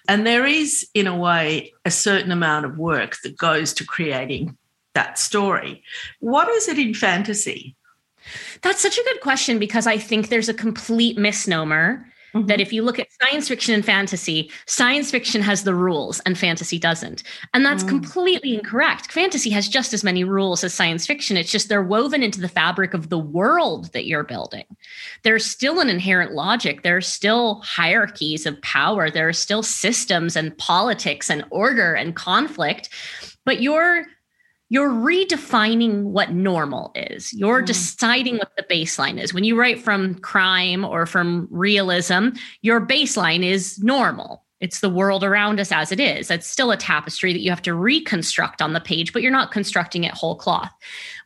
And 0.07 0.25
there 0.25 0.45
is, 0.45 0.87
in 0.95 1.05
a 1.05 1.15
way, 1.15 1.73
a 1.85 1.91
certain 1.91 2.31
amount 2.31 2.65
of 2.65 2.79
work 2.79 3.17
that 3.23 3.37
goes 3.37 3.73
to 3.75 3.85
creating 3.85 4.57
that 4.97 5.19
story. 5.19 5.83
What 6.21 6.49
is 6.49 6.67
it 6.67 6.79
in 6.79 6.95
fantasy? 6.95 7.75
That's 8.63 8.81
such 8.81 8.97
a 8.97 9.03
good 9.03 9.21
question 9.21 9.59
because 9.59 9.85
I 9.85 9.99
think 9.99 10.29
there's 10.29 10.49
a 10.49 10.55
complete 10.55 11.19
misnomer 11.19 12.03
mm-hmm. 12.33 12.47
that 12.47 12.59
if 12.59 12.73
you 12.73 12.81
look 12.81 12.97
at 12.97 13.07
science 13.21 13.47
fiction 13.47 13.75
and 13.75 13.85
fantasy, 13.85 14.51
science 14.65 15.11
fiction 15.11 15.43
has 15.43 15.63
the 15.63 15.75
rules 15.75 16.19
and 16.21 16.35
fantasy 16.35 16.79
doesn't. 16.79 17.21
And 17.53 17.63
that's 17.63 17.83
mm. 17.83 17.89
completely 17.89 18.55
incorrect. 18.55 19.11
Fantasy 19.11 19.51
has 19.51 19.69
just 19.69 19.93
as 19.93 20.03
many 20.03 20.23
rules 20.23 20.63
as 20.63 20.73
science 20.73 21.05
fiction. 21.05 21.37
It's 21.37 21.51
just 21.51 21.69
they're 21.69 21.83
woven 21.83 22.23
into 22.23 22.41
the 22.41 22.49
fabric 22.49 22.95
of 22.95 23.09
the 23.09 23.19
world 23.19 23.93
that 23.93 24.07
you're 24.07 24.23
building. 24.23 24.65
There's 25.21 25.45
still 25.45 25.79
an 25.79 25.89
inherent 25.89 26.31
logic, 26.31 26.81
there's 26.81 27.07
still 27.07 27.61
hierarchies 27.61 28.47
of 28.47 28.59
power, 28.63 29.11
there 29.11 29.29
are 29.29 29.33
still 29.33 29.61
systems 29.61 30.35
and 30.35 30.57
politics 30.57 31.29
and 31.29 31.45
order 31.51 31.93
and 31.93 32.15
conflict, 32.15 32.89
but 33.45 33.61
you're 33.61 34.07
you're 34.69 34.91
redefining 34.91 36.03
what 36.03 36.31
normal 36.31 36.91
is. 36.95 37.33
You're 37.33 37.61
mm. 37.61 37.67
deciding 37.67 38.37
what 38.37 38.51
the 38.57 38.63
baseline 38.63 39.21
is. 39.21 39.33
When 39.33 39.43
you 39.43 39.57
write 39.57 39.79
from 39.81 40.15
crime 40.15 40.83
or 40.83 41.05
from 41.05 41.47
realism, 41.49 42.29
your 42.61 42.85
baseline 42.85 43.43
is 43.43 43.79
normal. 43.79 44.43
It's 44.59 44.79
the 44.79 44.89
world 44.89 45.23
around 45.23 45.59
us 45.59 45.71
as 45.71 45.91
it 45.91 45.99
is. 45.99 46.31
It's 46.31 46.47
still 46.47 46.71
a 46.71 46.77
tapestry 46.77 47.31
that 47.31 47.41
you 47.41 47.51
have 47.51 47.61
to 47.61 47.75
reconstruct 47.75 48.59
on 48.59 48.73
the 48.73 48.79
page, 48.79 49.13
but 49.13 49.21
you're 49.21 49.31
not 49.31 49.51
constructing 49.51 50.03
it 50.03 50.13
whole 50.13 50.35
cloth. 50.35 50.71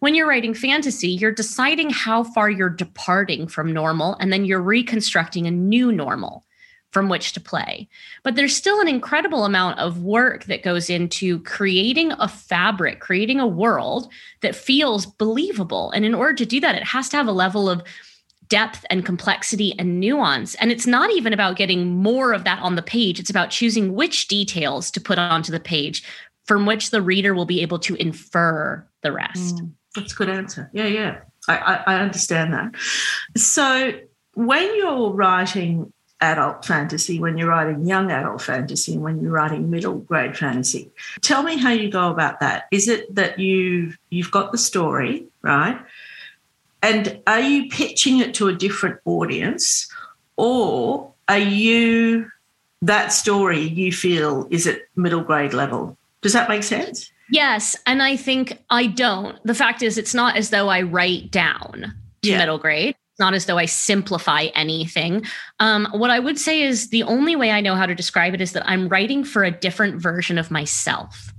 When 0.01 0.15
you're 0.15 0.27
writing 0.27 0.53
fantasy, 0.53 1.07
you're 1.07 1.31
deciding 1.31 1.91
how 1.91 2.25
far 2.25 2.49
you're 2.49 2.69
departing 2.69 3.47
from 3.47 3.71
normal, 3.71 4.17
and 4.19 4.33
then 4.33 4.43
you're 4.43 4.61
reconstructing 4.61 5.47
a 5.47 5.51
new 5.51 5.93
normal 5.93 6.43
from 6.91 7.09
which 7.09 7.33
to 7.33 7.39
play. 7.39 7.87
But 8.23 8.35
there's 8.35 8.55
still 8.55 8.79
an 8.81 8.87
incredible 8.87 9.45
amount 9.45 9.79
of 9.79 10.03
work 10.03 10.45
that 10.45 10.63
goes 10.63 10.89
into 10.89 11.39
creating 11.43 12.11
a 12.13 12.27
fabric, 12.27 12.99
creating 12.99 13.39
a 13.39 13.47
world 13.47 14.11
that 14.41 14.55
feels 14.55 15.05
believable. 15.05 15.91
And 15.91 16.05
in 16.05 16.13
order 16.13 16.33
to 16.35 16.45
do 16.45 16.59
that, 16.59 16.75
it 16.75 16.83
has 16.83 17.09
to 17.09 17.17
have 17.17 17.27
a 17.27 17.31
level 17.31 17.69
of 17.69 17.81
depth 18.49 18.85
and 18.89 19.05
complexity 19.05 19.73
and 19.79 20.01
nuance. 20.01 20.55
And 20.55 20.71
it's 20.71 20.85
not 20.85 21.09
even 21.11 21.31
about 21.31 21.55
getting 21.55 21.95
more 21.95 22.33
of 22.33 22.43
that 22.43 22.61
on 22.61 22.75
the 22.75 22.81
page, 22.81 23.19
it's 23.19 23.29
about 23.29 23.49
choosing 23.49 23.93
which 23.93 24.27
details 24.27 24.91
to 24.91 24.99
put 24.99 25.17
onto 25.17 25.53
the 25.53 25.59
page 25.59 26.03
from 26.45 26.65
which 26.65 26.89
the 26.89 27.01
reader 27.01 27.33
will 27.33 27.45
be 27.45 27.61
able 27.61 27.79
to 27.79 27.95
infer 27.95 28.85
the 29.03 29.13
rest. 29.13 29.55
Mm, 29.55 29.71
that's 29.95 30.11
a 30.11 30.15
good 30.15 30.29
answer. 30.29 30.69
Yeah, 30.73 30.87
yeah. 30.87 31.19
I, 31.47 31.57
I, 31.57 31.83
I 31.93 31.99
understand 32.01 32.53
that. 32.53 32.75
So 33.37 33.93
when 34.33 34.75
you're 34.75 35.11
writing 35.11 35.93
adult 36.21 36.65
fantasy, 36.65 37.19
when 37.19 37.37
you're 37.37 37.49
writing 37.49 37.85
young 37.85 38.11
adult 38.11 38.41
fantasy, 38.41 38.93
and 38.93 39.01
when 39.01 39.21
you're 39.21 39.31
writing 39.31 39.69
middle 39.69 39.97
grade 39.97 40.37
fantasy. 40.37 40.91
Tell 41.21 41.43
me 41.43 41.57
how 41.57 41.71
you 41.71 41.89
go 41.89 42.09
about 42.09 42.39
that. 42.39 42.67
Is 42.71 42.87
it 42.87 43.13
that 43.15 43.39
you've 43.39 43.97
you've 44.09 44.31
got 44.31 44.51
the 44.51 44.57
story, 44.57 45.25
right? 45.41 45.79
And 46.83 47.21
are 47.27 47.41
you 47.41 47.69
pitching 47.69 48.19
it 48.19 48.33
to 48.35 48.47
a 48.47 48.53
different 48.53 48.99
audience 49.05 49.91
or 50.35 51.11
are 51.27 51.37
you 51.37 52.31
that 52.81 53.13
story 53.13 53.59
you 53.59 53.91
feel 53.91 54.47
is 54.49 54.65
at 54.65 54.81
middle 54.95 55.21
grade 55.21 55.53
level? 55.53 55.97
Does 56.21 56.33
that 56.33 56.49
make 56.49 56.63
sense? 56.63 57.11
Yes. 57.29 57.75
And 57.85 58.01
I 58.01 58.15
think 58.15 58.61
I 58.69 58.87
don't. 58.87 59.37
The 59.45 59.55
fact 59.55 59.81
is, 59.81 59.97
it's 59.97 60.13
not 60.13 60.35
as 60.35 60.49
though 60.49 60.67
I 60.67 60.81
write 60.81 61.31
down 61.31 61.93
to 62.23 62.29
yeah. 62.29 62.39
middle 62.39 62.57
grade. 62.57 62.95
Not 63.21 63.35
as 63.35 63.45
though 63.45 63.59
I 63.59 63.65
simplify 63.65 64.47
anything. 64.55 65.23
Um, 65.59 65.87
what 65.93 66.09
I 66.09 66.19
would 66.19 66.39
say 66.39 66.63
is 66.63 66.89
the 66.89 67.03
only 67.03 67.35
way 67.35 67.51
I 67.51 67.61
know 67.61 67.75
how 67.75 67.85
to 67.85 67.93
describe 67.93 68.33
it 68.33 68.41
is 68.41 68.53
that 68.53 68.67
I'm 68.67 68.89
writing 68.89 69.23
for 69.23 69.43
a 69.43 69.51
different 69.51 70.01
version 70.01 70.37
of 70.39 70.49
myself 70.49 71.31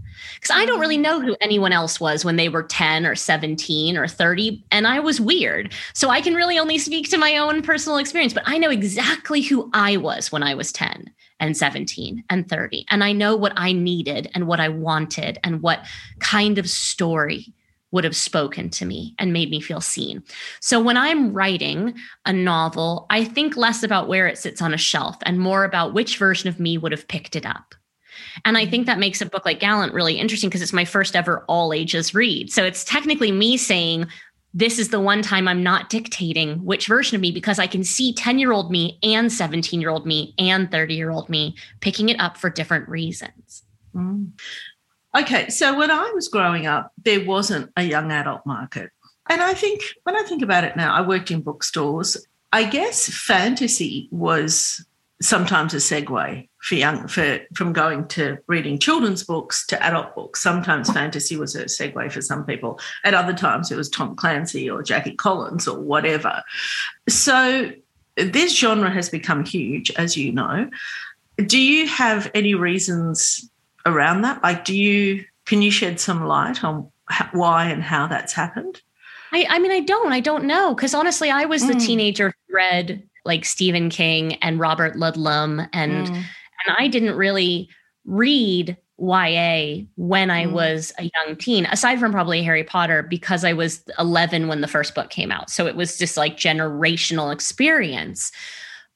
because 0.43 0.57
I 0.57 0.65
don't 0.65 0.81
really 0.81 0.97
know 0.97 1.21
who 1.21 1.37
anyone 1.41 1.73
else 1.73 2.01
was 2.01 2.25
when 2.25 2.35
they 2.35 2.49
were 2.49 2.63
10 2.63 3.07
or 3.07 3.15
17 3.15 3.97
or 3.97 4.09
30. 4.09 4.65
And 4.73 4.87
I 4.87 4.99
was 4.99 5.21
weird. 5.21 5.73
So 5.93 6.09
I 6.11 6.21
can 6.21 6.35
really 6.35 6.59
only 6.59 6.79
speak 6.79 7.09
to 7.11 7.19
my 7.19 7.37
own 7.37 7.63
personal 7.63 7.99
experience, 7.99 8.33
but 8.33 8.43
I 8.47 8.59
know 8.59 8.71
exactly 8.71 9.41
who 9.41 9.71
I 9.73 9.97
was 9.97 10.33
when 10.33 10.43
I 10.43 10.55
was 10.55 10.73
10 10.73 11.11
and 11.39 11.57
17 11.57 12.25
and 12.31 12.49
30. 12.49 12.87
And 12.91 13.05
I 13.05 13.13
know 13.13 13.37
what 13.37 13.53
I 13.57 13.73
needed 13.73 14.31
and 14.35 14.47
what 14.47 14.61
I 14.61 14.69
wanted 14.69 15.39
and 15.43 15.63
what 15.63 15.85
kind 16.21 16.59
of 16.59 16.71
story 16.71 17.53
would 17.93 18.05
have 18.05 18.17
spoken 18.17 18.69
to 18.71 18.85
me 18.85 19.15
and 19.19 19.33
made 19.33 19.51
me 19.51 19.61
feel 19.61 19.81
seen. 19.81 20.23
So 20.61 20.83
when 20.83 20.97
I'm 20.97 21.33
writing 21.33 21.95
a 22.27 22.33
novel, 22.33 23.07
I 23.11 23.25
think 23.25 23.57
less 23.57 23.83
about 23.83 24.09
where 24.09 24.27
it 24.27 24.39
sits 24.39 24.61
on 24.61 24.75
a 24.75 24.79
shelf 24.79 25.17
and 25.23 25.39
more 25.39 25.65
about 25.65 25.95
which 25.95 26.19
version 26.19 26.49
of 26.49 26.59
me 26.59 26.77
would 26.77 26.93
have 26.93 27.07
picked 27.07 27.37
it 27.37 27.47
up. 27.47 27.75
And 28.45 28.59
I 28.59 28.67
think 28.67 28.87
that 28.87 28.99
makes 28.99 29.21
a 29.21 29.27
book 29.27 29.45
like 29.45 29.61
Gallant 29.61 29.95
really 29.95 30.19
interesting 30.19 30.49
because 30.49 30.63
it's 30.63 30.73
my 30.73 30.85
first 30.85 31.15
ever 31.15 31.45
all 31.49 31.73
ages 31.73 32.15
read. 32.15 32.51
So 32.51 32.65
it's 32.65 32.85
technically 32.85 33.33
me 33.33 33.57
saying, 33.57 34.07
this 34.55 34.79
is 34.79 34.91
the 34.91 35.01
one 35.01 35.23
time 35.23 35.49
I'm 35.49 35.63
not 35.63 35.89
dictating 35.89 36.65
which 36.65 36.87
version 36.87 37.15
of 37.15 37.23
me 37.23 37.33
because 37.33 37.59
I 37.59 37.67
can 37.67 37.85
see 37.85 38.13
10 38.13 38.39
year 38.39 38.53
old 38.53 38.71
me 38.71 38.99
and 39.03 39.33
17 39.33 39.81
year 39.81 39.91
old 39.91 40.07
me 40.07 40.35
and 40.39 40.71
30 40.71 40.95
year 40.95 41.11
old 41.11 41.29
me 41.29 41.57
picking 41.81 42.11
it 42.11 42.21
up 42.21 42.37
for 42.37 42.51
different 42.51 42.89
reasons. 42.89 43.63
Mm. 43.95 44.33
Okay, 45.15 45.51
so 45.51 45.77
when 45.77 45.91
I 45.91 46.11
was 46.15 46.29
growing 46.29 46.67
up, 46.67 46.93
there 47.05 47.25
wasn't 47.25 47.71
a 47.77 47.83
young 47.83 48.11
adult 48.11 48.47
market. 48.47 48.91
And 49.29 49.43
I 49.43 49.55
think 49.55 49.83
when 50.05 50.17
I 50.17 50.23
think 50.23 50.43
about 50.43 50.65
it 50.65 50.77
now, 50.77 50.95
I 50.95 51.07
worked 51.07 51.31
in 51.31 51.43
bookstores. 51.43 52.17
I 52.53 52.65
guess 52.65 53.09
fantasy 53.09 54.09
was 54.11 54.85
sometimes 55.21 55.73
a 55.73 55.77
segue 55.77 56.49
for 56.61 56.75
young 56.75 57.07
for 57.09 57.41
from 57.55 57.73
going 57.73 58.09
to 58.09 58.39
reading 58.47 58.79
children's 58.79 59.23
books 59.23 59.67
to 59.67 59.83
adult 59.83 60.15
books. 60.15 60.43
Sometimes 60.43 60.91
fantasy 60.91 61.37
was 61.37 61.55
a 61.55 61.65
segue 61.65 62.11
for 62.11 62.21
some 62.21 62.45
people. 62.45 62.81
At 63.05 63.15
other 63.15 63.33
times 63.33 63.71
it 63.71 63.77
was 63.77 63.89
Tom 63.89 64.17
Clancy 64.17 64.69
or 64.69 64.83
Jackie 64.83 65.15
Collins 65.15 65.69
or 65.69 65.79
whatever. 65.79 66.43
So 67.09 67.71
this 68.17 68.57
genre 68.57 68.91
has 68.91 69.09
become 69.09 69.45
huge, 69.45 69.91
as 69.93 70.17
you 70.17 70.33
know. 70.33 70.69
Do 71.39 71.59
you 71.59 71.87
have 71.87 72.31
any 72.35 72.55
reasons 72.55 73.49
around 73.87 74.23
that? 74.23 74.43
Like, 74.43 74.65
do 74.65 74.77
you 74.77 75.25
can 75.47 75.63
you 75.63 75.71
shed 75.71 76.01
some 76.01 76.25
light 76.25 76.63
on 76.65 76.91
why 77.33 77.69
and 77.69 77.83
how 77.83 78.07
that's 78.07 78.33
happened? 78.33 78.81
I, 79.33 79.47
I 79.49 79.59
mean, 79.59 79.71
I 79.71 79.81
don't. 79.81 80.13
I 80.13 80.21
don't 80.21 80.45
know 80.45 80.75
because 80.75 80.95
honestly, 80.95 81.31
I 81.31 81.47
was 81.47 81.67
the 81.67 81.75
mm. 81.75 81.85
teenager 81.85 82.29
who 82.29 82.55
read 82.55 83.03
like 83.25 83.45
Stephen 83.45 83.89
King 83.89 84.35
and 84.37 84.61
Robert 84.61 84.95
Ludlum 84.95 85.69
and 85.73 86.09
mm. 86.09 86.15
and 86.15 86.77
I 86.79 86.89
didn't 86.89 87.17
really 87.17 87.69
read 88.05 88.77
YA 88.99 89.85
when 89.97 90.31
I 90.31 90.45
mm. 90.45 90.53
was 90.53 90.93
a 90.99 91.11
young 91.15 91.37
teen, 91.37 91.67
aside 91.67 91.99
from 91.99 92.13
probably 92.13 92.43
Harry 92.43 92.63
Potter, 92.63 93.03
because 93.03 93.45
I 93.45 93.53
was 93.53 93.83
11 93.99 94.49
when 94.49 94.61
the 94.61 94.69
first 94.69 94.95
book 94.95 95.11
came 95.11 95.33
out. 95.33 95.51
So 95.51 95.67
it 95.67 95.77
was 95.77 95.99
just 95.99 96.17
like 96.17 96.37
generational 96.37 97.33
experience. 97.33 98.31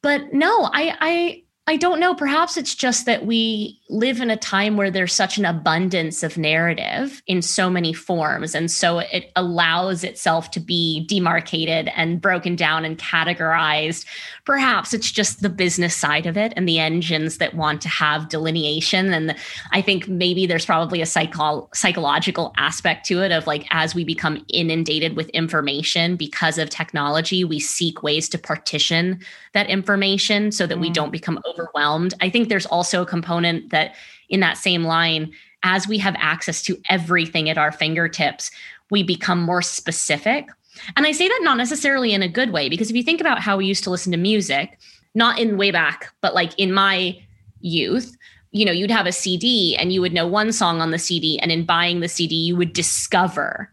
But 0.02 0.32
no, 0.32 0.70
I 0.72 0.96
I 1.00 1.42
I 1.66 1.76
don't 1.76 1.98
know. 1.98 2.14
Perhaps 2.14 2.56
it's 2.56 2.74
just 2.74 3.06
that 3.06 3.26
we 3.26 3.80
live 3.88 4.20
in 4.20 4.30
a 4.30 4.36
time 4.36 4.76
where 4.76 4.90
there's 4.90 5.14
such 5.14 5.38
an 5.38 5.44
abundance 5.44 6.22
of 6.22 6.36
narrative 6.36 7.22
in 7.26 7.40
so 7.40 7.70
many 7.70 7.92
forms. 7.92 8.54
And 8.54 8.70
so 8.70 8.98
it 8.98 9.30
allows 9.36 10.02
itself 10.02 10.50
to 10.52 10.60
be 10.60 11.06
demarcated 11.06 11.90
and 11.94 12.20
broken 12.20 12.56
down 12.56 12.84
and 12.84 12.98
categorized. 12.98 14.04
Perhaps 14.44 14.92
it's 14.92 15.10
just 15.10 15.40
the 15.40 15.48
business 15.48 15.94
side 15.94 16.26
of 16.26 16.36
it 16.36 16.52
and 16.56 16.68
the 16.68 16.80
engines 16.80 17.38
that 17.38 17.54
want 17.54 17.80
to 17.82 17.88
have 17.88 18.28
delineation. 18.28 19.12
And 19.12 19.36
I 19.72 19.82
think 19.82 20.08
maybe 20.08 20.46
there's 20.46 20.66
probably 20.66 21.00
a 21.00 21.06
psycho- 21.06 21.68
psychological 21.72 22.52
aspect 22.56 23.06
to 23.06 23.22
it 23.22 23.30
of 23.30 23.46
like, 23.46 23.66
as 23.70 23.94
we 23.94 24.04
become 24.04 24.44
inundated 24.48 25.14
with 25.14 25.28
information 25.28 26.16
because 26.16 26.58
of 26.58 26.70
technology, 26.70 27.44
we 27.44 27.60
seek 27.60 28.02
ways 28.02 28.28
to 28.30 28.38
partition 28.38 29.20
that 29.52 29.70
information 29.70 30.52
so 30.52 30.66
that 30.66 30.76
mm. 30.76 30.82
we 30.82 30.90
don't 30.90 31.10
become 31.10 31.40
overwhelmed. 31.48 32.14
I 32.20 32.28
think 32.28 32.48
there's 32.48 32.66
also 32.66 33.02
a 33.02 33.06
component 33.06 33.70
that 33.76 33.94
in 34.28 34.40
that 34.40 34.56
same 34.56 34.84
line, 34.84 35.32
as 35.62 35.86
we 35.86 35.98
have 35.98 36.16
access 36.18 36.62
to 36.62 36.80
everything 36.88 37.50
at 37.50 37.58
our 37.58 37.72
fingertips, 37.72 38.50
we 38.90 39.02
become 39.02 39.40
more 39.40 39.62
specific. 39.62 40.48
And 40.96 41.06
I 41.06 41.12
say 41.12 41.28
that 41.28 41.40
not 41.42 41.56
necessarily 41.56 42.12
in 42.12 42.22
a 42.22 42.28
good 42.28 42.52
way, 42.52 42.68
because 42.68 42.90
if 42.90 42.96
you 42.96 43.02
think 43.02 43.20
about 43.20 43.40
how 43.40 43.56
we 43.56 43.66
used 43.66 43.84
to 43.84 43.90
listen 43.90 44.12
to 44.12 44.18
music, 44.18 44.78
not 45.14 45.38
in 45.38 45.56
way 45.56 45.70
back, 45.70 46.12
but 46.20 46.34
like 46.34 46.52
in 46.58 46.72
my 46.72 47.18
youth, 47.60 48.16
you 48.52 48.64
know, 48.64 48.72
you'd 48.72 48.90
have 48.90 49.06
a 49.06 49.12
CD 49.12 49.76
and 49.76 49.92
you 49.92 50.00
would 50.00 50.12
know 50.12 50.26
one 50.26 50.52
song 50.52 50.80
on 50.80 50.90
the 50.90 50.98
CD. 50.98 51.38
And 51.40 51.50
in 51.50 51.64
buying 51.64 52.00
the 52.00 52.08
CD, 52.08 52.34
you 52.34 52.56
would 52.56 52.72
discover, 52.72 53.70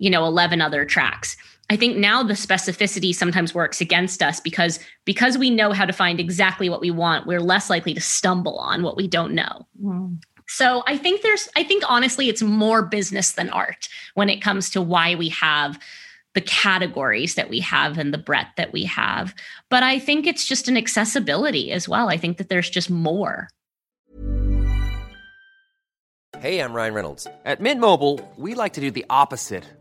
you 0.00 0.10
know, 0.10 0.24
11 0.24 0.60
other 0.60 0.84
tracks. 0.84 1.36
I 1.68 1.76
think 1.76 1.96
now 1.96 2.24
the 2.24 2.34
specificity 2.34 3.14
sometimes 3.14 3.54
works 3.54 3.80
against 3.80 4.24
us 4.24 4.40
because 4.40 4.80
because 5.04 5.38
we 5.38 5.50
know 5.50 5.70
how 5.70 5.84
to 5.84 5.92
find 5.92 6.18
exactly 6.18 6.68
what 6.68 6.80
we 6.80 6.90
want, 6.90 7.28
we're 7.28 7.40
less 7.40 7.70
likely 7.70 7.94
to 7.94 8.00
stumble 8.00 8.58
on 8.58 8.82
what 8.82 8.96
we 8.96 9.06
don't 9.06 9.34
know. 9.34 9.68
Mm. 9.80 10.20
So 10.48 10.82
I 10.88 10.96
think 10.96 11.22
there's 11.22 11.48
I 11.54 11.62
think 11.62 11.84
honestly 11.88 12.28
it's 12.28 12.42
more 12.42 12.82
business 12.82 13.32
than 13.32 13.50
art 13.50 13.88
when 14.14 14.28
it 14.28 14.42
comes 14.42 14.68
to 14.70 14.82
why 14.82 15.14
we 15.14 15.28
have 15.28 15.78
the 16.34 16.40
categories 16.40 17.36
that 17.36 17.50
we 17.50 17.60
have 17.60 17.98
and 17.98 18.12
the 18.12 18.18
breadth 18.18 18.56
that 18.56 18.72
we 18.72 18.84
have. 18.84 19.32
But 19.68 19.84
I 19.84 20.00
think 20.00 20.26
it's 20.26 20.46
just 20.46 20.66
an 20.66 20.76
accessibility 20.76 21.70
as 21.70 21.88
well. 21.88 22.08
I 22.08 22.16
think 22.16 22.38
that 22.38 22.48
there's 22.48 22.70
just 22.70 22.90
more. 22.90 23.48
Hey, 26.38 26.60
I'm 26.60 26.72
Ryan 26.72 26.94
Reynolds. 26.94 27.26
At 27.44 27.60
Mint 27.60 27.80
Mobile, 27.80 28.18
we 28.36 28.54
like 28.54 28.72
to 28.72 28.80
do 28.80 28.90
the 28.90 29.04
opposite 29.10 29.64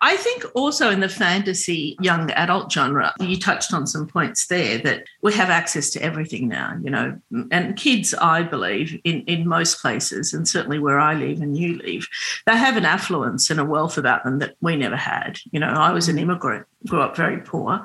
I 0.00 0.16
think 0.16 0.44
also 0.54 0.90
in 0.90 1.00
the 1.00 1.08
fantasy 1.08 1.96
young 2.00 2.30
adult 2.32 2.70
genre, 2.70 3.12
you 3.18 3.38
touched 3.38 3.72
on 3.72 3.86
some 3.86 4.06
points 4.06 4.46
there 4.46 4.78
that 4.78 5.04
we 5.22 5.32
have 5.32 5.50
access 5.50 5.90
to 5.90 6.02
everything 6.02 6.46
now, 6.46 6.78
you 6.82 6.90
know, 6.90 7.18
and 7.50 7.76
kids, 7.76 8.14
I 8.14 8.42
believe, 8.42 9.00
in, 9.02 9.22
in 9.22 9.48
most 9.48 9.80
places, 9.80 10.32
and 10.32 10.46
certainly 10.46 10.78
where 10.78 11.00
I 11.00 11.14
live 11.14 11.40
and 11.40 11.56
you 11.56 11.78
live, 11.78 12.06
they 12.46 12.56
have 12.56 12.76
an 12.76 12.84
affluence 12.84 13.50
and 13.50 13.58
a 13.58 13.64
wealth 13.64 13.98
about 13.98 14.22
them 14.22 14.38
that 14.38 14.54
we 14.60 14.76
never 14.76 14.96
had. 14.96 15.40
You 15.50 15.58
know, 15.58 15.70
I 15.70 15.90
was 15.90 16.08
an 16.08 16.14
mm-hmm. 16.14 16.30
immigrant, 16.30 16.66
grew 16.86 17.00
up 17.00 17.16
very 17.16 17.38
poor. 17.38 17.84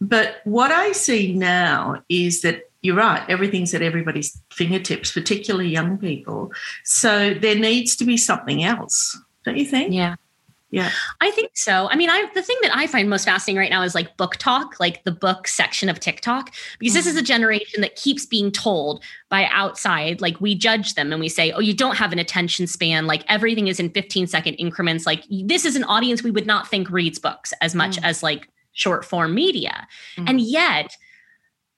But 0.00 0.36
what 0.44 0.70
I 0.70 0.92
see 0.92 1.32
now 1.32 2.02
is 2.08 2.42
that 2.42 2.70
you're 2.82 2.96
right, 2.96 3.28
everything's 3.28 3.74
at 3.74 3.82
everybody's 3.82 4.40
fingertips, 4.52 5.10
particularly 5.10 5.68
young 5.68 5.96
people. 5.98 6.52
So 6.84 7.32
there 7.34 7.54
needs 7.54 7.96
to 7.96 8.04
be 8.04 8.18
something 8.18 8.62
else, 8.62 9.18
don't 9.44 9.56
you 9.56 9.64
think? 9.64 9.92
Yeah. 9.94 10.16
Yeah. 10.74 10.90
I 11.20 11.30
think 11.30 11.52
so. 11.54 11.88
I 11.88 11.94
mean, 11.94 12.10
I 12.10 12.28
the 12.34 12.42
thing 12.42 12.56
that 12.62 12.76
I 12.76 12.88
find 12.88 13.08
most 13.08 13.24
fascinating 13.24 13.58
right 13.58 13.70
now 13.70 13.82
is 13.82 13.94
like 13.94 14.16
BookTok, 14.16 14.80
like 14.80 15.04
the 15.04 15.12
book 15.12 15.46
section 15.46 15.88
of 15.88 16.00
TikTok, 16.00 16.52
because 16.80 16.94
mm. 16.94 16.96
this 16.96 17.06
is 17.06 17.16
a 17.16 17.22
generation 17.22 17.80
that 17.80 17.94
keeps 17.94 18.26
being 18.26 18.50
told 18.50 19.04
by 19.28 19.44
outside, 19.52 20.20
like 20.20 20.40
we 20.40 20.56
judge 20.56 20.94
them 20.94 21.12
and 21.12 21.20
we 21.20 21.28
say, 21.28 21.52
oh, 21.52 21.60
you 21.60 21.74
don't 21.74 21.96
have 21.96 22.12
an 22.12 22.18
attention 22.18 22.66
span. 22.66 23.06
Like 23.06 23.24
everything 23.28 23.68
is 23.68 23.78
in 23.78 23.90
15 23.90 24.26
second 24.26 24.54
increments. 24.54 25.06
Like 25.06 25.22
this 25.30 25.64
is 25.64 25.76
an 25.76 25.84
audience 25.84 26.24
we 26.24 26.32
would 26.32 26.46
not 26.46 26.66
think 26.66 26.90
reads 26.90 27.20
books 27.20 27.52
as 27.60 27.72
much 27.76 27.96
mm. 27.96 28.04
as 28.04 28.24
like 28.24 28.48
short 28.72 29.04
form 29.04 29.32
media. 29.32 29.86
Mm. 30.16 30.30
And 30.30 30.40
yet, 30.40 30.96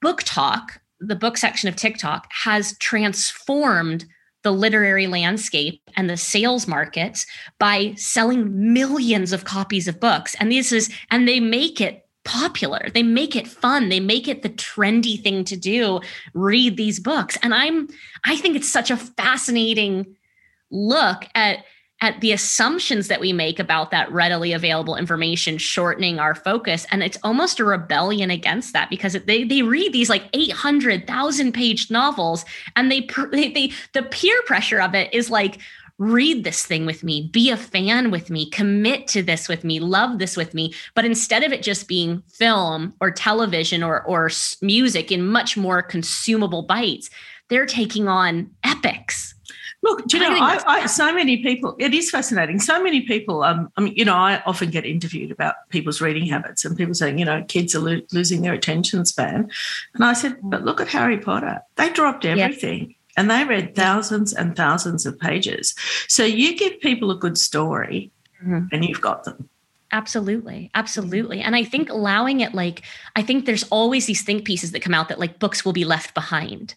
BookTok, 0.03 0.79
the 0.99 1.15
book 1.15 1.37
section 1.37 1.69
of 1.69 1.75
TikTok, 1.75 2.27
has 2.31 2.75
transformed 2.79 4.07
the 4.47 4.51
literary 4.53 5.07
landscape 5.07 5.81
and 5.97 6.09
the 6.09 6.15
sales 6.15 6.69
markets 6.69 7.25
by 7.59 7.93
selling 7.97 8.71
millions 8.71 9.33
of 9.33 9.43
copies 9.43 9.89
of 9.89 9.99
books. 9.99 10.37
And 10.39 10.49
this 10.49 10.71
is, 10.71 10.89
and 11.11 11.27
they 11.27 11.41
make 11.41 11.81
it 11.81 12.07
popular. 12.23 12.87
They 12.93 13.03
make 13.03 13.35
it 13.35 13.45
fun. 13.45 13.89
They 13.89 13.99
make 13.99 14.25
it 14.29 14.43
the 14.43 14.49
trendy 14.49 15.21
thing 15.21 15.43
to 15.43 15.57
do. 15.57 15.99
Read 16.33 16.77
these 16.77 16.97
books. 16.97 17.37
And 17.43 17.53
I'm, 17.53 17.89
I 18.23 18.37
think 18.37 18.55
it's 18.55 18.71
such 18.71 18.89
a 18.89 18.95
fascinating 18.95 20.15
look 20.71 21.25
at 21.35 21.65
at 22.01 22.21
the 22.21 22.31
assumptions 22.31 23.07
that 23.07 23.19
we 23.19 23.33
make 23.33 23.59
about 23.59 23.91
that 23.91 24.11
readily 24.11 24.53
available 24.53 24.95
information 24.95 25.57
shortening 25.57 26.19
our 26.19 26.35
focus 26.35 26.85
and 26.91 27.01
it's 27.01 27.17
almost 27.23 27.59
a 27.59 27.65
rebellion 27.65 28.29
against 28.29 28.73
that 28.73 28.89
because 28.89 29.13
they 29.25 29.43
they 29.43 29.61
read 29.63 29.93
these 29.93 30.09
like 30.09 30.25
800,000 30.33 31.51
page 31.53 31.89
novels 31.89 32.45
and 32.75 32.91
they, 32.91 33.07
they 33.31 33.51
they 33.51 33.71
the 33.93 34.03
peer 34.03 34.39
pressure 34.45 34.79
of 34.79 34.93
it 34.93 35.13
is 35.13 35.29
like 35.29 35.59
read 35.99 36.43
this 36.43 36.63
thing 36.63 36.85
with 36.85 37.03
me, 37.03 37.27
be 37.33 37.49
a 37.49 37.57
fan 37.57 38.11
with 38.11 38.29
me, 38.29 38.49
commit 38.49 39.07
to 39.07 39.23
this 39.23 39.47
with 39.47 39.63
me, 39.63 39.79
love 39.79 40.19
this 40.19 40.37
with 40.37 40.53
me. 40.53 40.73
But 40.93 41.05
instead 41.05 41.43
of 41.43 41.51
it 41.51 41.63
just 41.63 41.87
being 41.87 42.21
film 42.27 42.93
or 43.01 43.09
television 43.09 43.81
or, 43.81 44.03
or 44.03 44.29
music 44.61 45.11
in 45.11 45.25
much 45.25 45.57
more 45.57 45.81
consumable 45.81 46.61
bites, 46.61 47.09
they're 47.49 47.65
taking 47.65 48.07
on 48.07 48.51
epics 48.63 49.33
Look, 49.83 50.05
do 50.07 50.17
you 50.17 50.23
know, 50.23 50.35
I, 50.35 50.61
I, 50.65 50.85
so 50.87 51.13
many 51.13 51.37
people, 51.43 51.75
it 51.79 51.93
is 51.93 52.09
fascinating. 52.09 52.59
So 52.59 52.81
many 52.81 53.01
people, 53.01 53.43
um, 53.43 53.71
I 53.77 53.81
mean, 53.81 53.93
you 53.95 54.05
know, 54.05 54.15
I 54.15 54.41
often 54.45 54.69
get 54.71 54.85
interviewed 54.85 55.31
about 55.31 55.55
people's 55.69 56.01
reading 56.01 56.25
habits 56.25 56.65
and 56.65 56.75
people 56.75 56.93
saying, 56.93 57.19
you 57.19 57.25
know, 57.25 57.43
kids 57.47 57.75
are 57.75 57.79
lo- 57.79 58.01
losing 58.11 58.41
their 58.41 58.53
attention 58.53 59.05
span. 59.05 59.49
And 59.93 60.03
I 60.03 60.13
said, 60.13 60.37
but 60.41 60.65
look 60.65 60.81
at 60.81 60.87
Harry 60.87 61.17
Potter. 61.17 61.61
They 61.75 61.89
dropped 61.89 62.25
everything. 62.25 62.95
And 63.15 63.31
they 63.31 63.45
read 63.45 63.75
thousands 63.75 64.33
and 64.33 64.55
thousands 64.55 65.05
of 65.05 65.19
pages. 65.19 65.73
So 66.07 66.23
you 66.23 66.55
give 66.55 66.79
people 66.81 67.09
a 67.09 67.15
good 67.15 67.37
story 67.37 68.11
mm-hmm. 68.43 68.67
and 68.71 68.85
you've 68.85 69.01
got 69.01 69.23
them. 69.23 69.49
Absolutely. 69.91 70.69
Absolutely. 70.75 71.41
And 71.41 71.55
I 71.55 71.63
think 71.63 71.89
allowing 71.89 72.41
it, 72.41 72.53
like, 72.53 72.83
I 73.15 73.21
think 73.21 73.45
there's 73.45 73.63
always 73.69 74.05
these 74.05 74.23
think 74.23 74.43
pieces 74.43 74.71
that 74.71 74.81
come 74.81 74.93
out 74.93 75.07
that 75.09 75.19
like 75.19 75.39
books 75.39 75.63
will 75.63 75.73
be 75.73 75.85
left 75.85 76.13
behind 76.13 76.75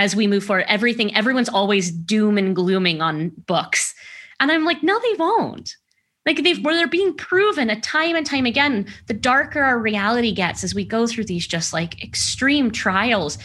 as 0.00 0.16
we 0.16 0.26
move 0.26 0.42
forward. 0.42 0.64
Everything, 0.66 1.14
everyone's 1.14 1.50
always 1.50 1.90
doom 1.90 2.38
and 2.38 2.56
glooming 2.56 3.02
on 3.02 3.28
books. 3.46 3.94
And 4.40 4.50
I'm 4.50 4.64
like, 4.64 4.82
no, 4.82 4.98
they 4.98 5.12
won't. 5.18 5.76
Like 6.24 6.42
they've 6.42 6.62
where 6.64 6.74
they're 6.74 6.88
being 6.88 7.14
proven 7.14 7.68
a 7.68 7.78
time 7.78 8.16
and 8.16 8.24
time 8.24 8.46
again. 8.46 8.86
The 9.08 9.14
darker 9.14 9.62
our 9.62 9.78
reality 9.78 10.32
gets 10.32 10.64
as 10.64 10.74
we 10.74 10.86
go 10.86 11.06
through 11.06 11.24
these 11.24 11.46
just 11.46 11.74
like 11.74 12.02
extreme 12.02 12.70
trials, 12.70 13.36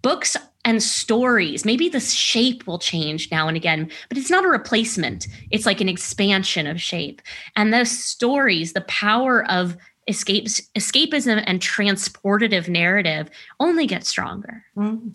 books 0.00 0.38
and 0.64 0.82
stories, 0.82 1.66
maybe 1.66 1.90
the 1.90 2.00
shape 2.00 2.66
will 2.66 2.78
change 2.78 3.30
now 3.30 3.46
and 3.46 3.56
again, 3.56 3.90
but 4.08 4.16
it's 4.16 4.30
not 4.30 4.44
a 4.44 4.48
replacement. 4.48 5.26
It's 5.50 5.66
like 5.66 5.82
an 5.82 5.88
expansion 5.88 6.66
of 6.66 6.80
shape. 6.80 7.20
And 7.56 7.74
the 7.74 7.84
stories, 7.84 8.72
the 8.72 8.82
power 8.82 9.50
of 9.50 9.76
escapes 10.10 10.60
escapism 10.76 11.42
and 11.46 11.60
transportative 11.60 12.68
narrative 12.68 13.30
only 13.60 13.86
get 13.86 14.04
stronger. 14.04 14.64
Because 14.74 15.06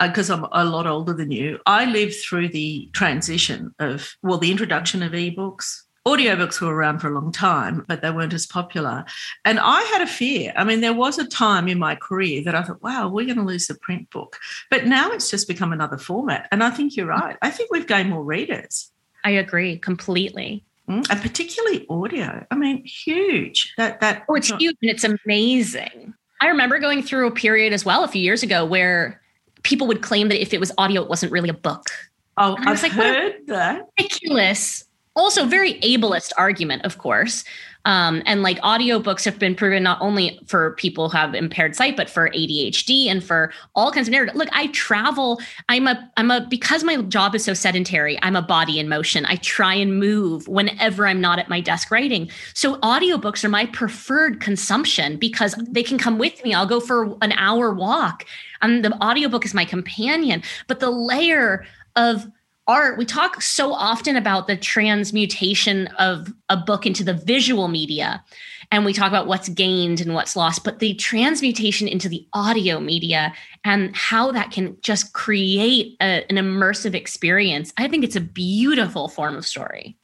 mm. 0.00 0.30
uh, 0.30 0.34
i'm 0.34 0.46
a 0.52 0.70
lot 0.70 0.86
older 0.86 1.12
than 1.12 1.30
you. 1.30 1.58
I 1.66 1.84
lived 1.84 2.14
through 2.14 2.48
the 2.48 2.88
transition 2.92 3.74
of 3.78 4.16
well 4.22 4.38
the 4.38 4.50
introduction 4.50 5.02
of 5.02 5.12
ebooks. 5.12 5.80
Audiobooks 6.06 6.60
were 6.60 6.74
around 6.74 6.98
for 6.98 7.08
a 7.08 7.14
long 7.14 7.32
time 7.32 7.84
but 7.88 8.00
they 8.00 8.10
weren't 8.10 8.32
as 8.32 8.46
popular. 8.46 9.04
And 9.44 9.58
i 9.60 9.82
had 9.92 10.02
a 10.02 10.06
fear. 10.06 10.52
I 10.56 10.64
mean 10.64 10.80
there 10.80 10.94
was 10.94 11.18
a 11.18 11.26
time 11.26 11.68
in 11.68 11.78
my 11.78 11.96
career 11.96 12.42
that 12.44 12.54
i 12.54 12.62
thought 12.62 12.82
wow 12.82 13.08
we're 13.08 13.26
going 13.26 13.38
to 13.38 13.44
lose 13.44 13.66
the 13.66 13.74
print 13.74 14.08
book. 14.10 14.38
But 14.70 14.86
now 14.86 15.10
it's 15.10 15.30
just 15.30 15.48
become 15.48 15.72
another 15.72 15.98
format. 15.98 16.48
And 16.52 16.62
i 16.62 16.70
think 16.70 16.96
you're 16.96 17.06
right. 17.06 17.36
I 17.42 17.50
think 17.50 17.70
we've 17.70 17.86
gained 17.86 18.10
more 18.10 18.24
readers. 18.24 18.90
I 19.24 19.30
agree 19.30 19.78
completely. 19.78 20.50
Mm, 20.58 20.73
Mm. 20.88 21.06
and 21.08 21.22
particularly 21.22 21.86
audio. 21.88 22.44
I 22.50 22.56
mean, 22.56 22.84
huge. 22.84 23.72
That 23.78 24.00
that 24.00 24.24
oh, 24.28 24.34
it's 24.34 24.48
huge 24.48 24.76
and 24.82 24.90
it's 24.90 25.04
amazing. 25.04 26.12
I 26.42 26.48
remember 26.48 26.78
going 26.78 27.02
through 27.02 27.26
a 27.26 27.30
period 27.30 27.72
as 27.72 27.86
well 27.86 28.04
a 28.04 28.08
few 28.08 28.20
years 28.20 28.42
ago 28.42 28.66
where 28.66 29.22
people 29.62 29.86
would 29.86 30.02
claim 30.02 30.28
that 30.28 30.40
if 30.42 30.52
it 30.52 30.60
was 30.60 30.72
audio, 30.76 31.02
it 31.02 31.08
wasn't 31.08 31.32
really 31.32 31.48
a 31.48 31.54
book. 31.54 31.88
Oh, 32.36 32.56
I 32.58 32.70
was 32.70 32.84
I've 32.84 32.96
like, 32.96 33.06
heard 33.06 33.46
that. 33.46 33.86
Ridiculous. 33.98 34.83
Also, 35.16 35.44
very 35.44 35.74
ableist 35.80 36.32
argument, 36.36 36.84
of 36.84 36.98
course. 36.98 37.44
Um, 37.86 38.22
and 38.24 38.42
like 38.42 38.58
audiobooks 38.60 39.24
have 39.26 39.38
been 39.38 39.54
proven 39.54 39.82
not 39.82 40.00
only 40.00 40.40
for 40.46 40.72
people 40.72 41.10
who 41.10 41.18
have 41.18 41.34
impaired 41.34 41.76
sight, 41.76 41.96
but 41.96 42.08
for 42.08 42.30
ADHD 42.30 43.06
and 43.06 43.22
for 43.22 43.52
all 43.74 43.92
kinds 43.92 44.08
of 44.08 44.12
narrative. 44.12 44.34
Look, 44.34 44.48
I 44.52 44.68
travel. 44.68 45.38
I'm 45.68 45.86
a, 45.86 46.10
I'm 46.16 46.30
a, 46.30 46.46
because 46.48 46.82
my 46.82 46.96
job 47.02 47.34
is 47.34 47.44
so 47.44 47.52
sedentary, 47.52 48.18
I'm 48.22 48.36
a 48.36 48.42
body 48.42 48.78
in 48.78 48.88
motion. 48.88 49.26
I 49.26 49.36
try 49.36 49.74
and 49.74 49.98
move 49.98 50.48
whenever 50.48 51.06
I'm 51.06 51.20
not 51.20 51.38
at 51.38 51.50
my 51.50 51.60
desk 51.60 51.90
writing. 51.90 52.30
So 52.54 52.76
audiobooks 52.76 53.44
are 53.44 53.50
my 53.50 53.66
preferred 53.66 54.40
consumption 54.40 55.18
because 55.18 55.54
they 55.68 55.82
can 55.82 55.98
come 55.98 56.18
with 56.18 56.42
me. 56.42 56.54
I'll 56.54 56.66
go 56.66 56.80
for 56.80 57.16
an 57.20 57.32
hour 57.32 57.74
walk 57.74 58.24
and 58.62 58.82
the 58.84 58.92
audiobook 59.04 59.44
is 59.44 59.52
my 59.52 59.66
companion. 59.66 60.42
But 60.68 60.80
the 60.80 60.90
layer 60.90 61.66
of 61.96 62.26
art 62.66 62.96
we 62.98 63.04
talk 63.04 63.42
so 63.42 63.72
often 63.72 64.16
about 64.16 64.46
the 64.46 64.56
transmutation 64.56 65.86
of 65.98 66.32
a 66.48 66.56
book 66.56 66.86
into 66.86 67.04
the 67.04 67.14
visual 67.14 67.68
media 67.68 68.24
and 68.72 68.84
we 68.84 68.92
talk 68.92 69.08
about 69.08 69.26
what's 69.26 69.48
gained 69.50 70.00
and 70.00 70.14
what's 70.14 70.36
lost 70.36 70.64
but 70.64 70.78
the 70.78 70.94
transmutation 70.94 71.86
into 71.86 72.08
the 72.08 72.26
audio 72.32 72.80
media 72.80 73.32
and 73.64 73.94
how 73.94 74.32
that 74.32 74.50
can 74.50 74.76
just 74.80 75.12
create 75.12 75.96
a, 76.00 76.24
an 76.30 76.36
immersive 76.36 76.94
experience 76.94 77.72
i 77.76 77.86
think 77.86 78.04
it's 78.04 78.16
a 78.16 78.20
beautiful 78.20 79.08
form 79.08 79.36
of 79.36 79.46
story. 79.46 79.96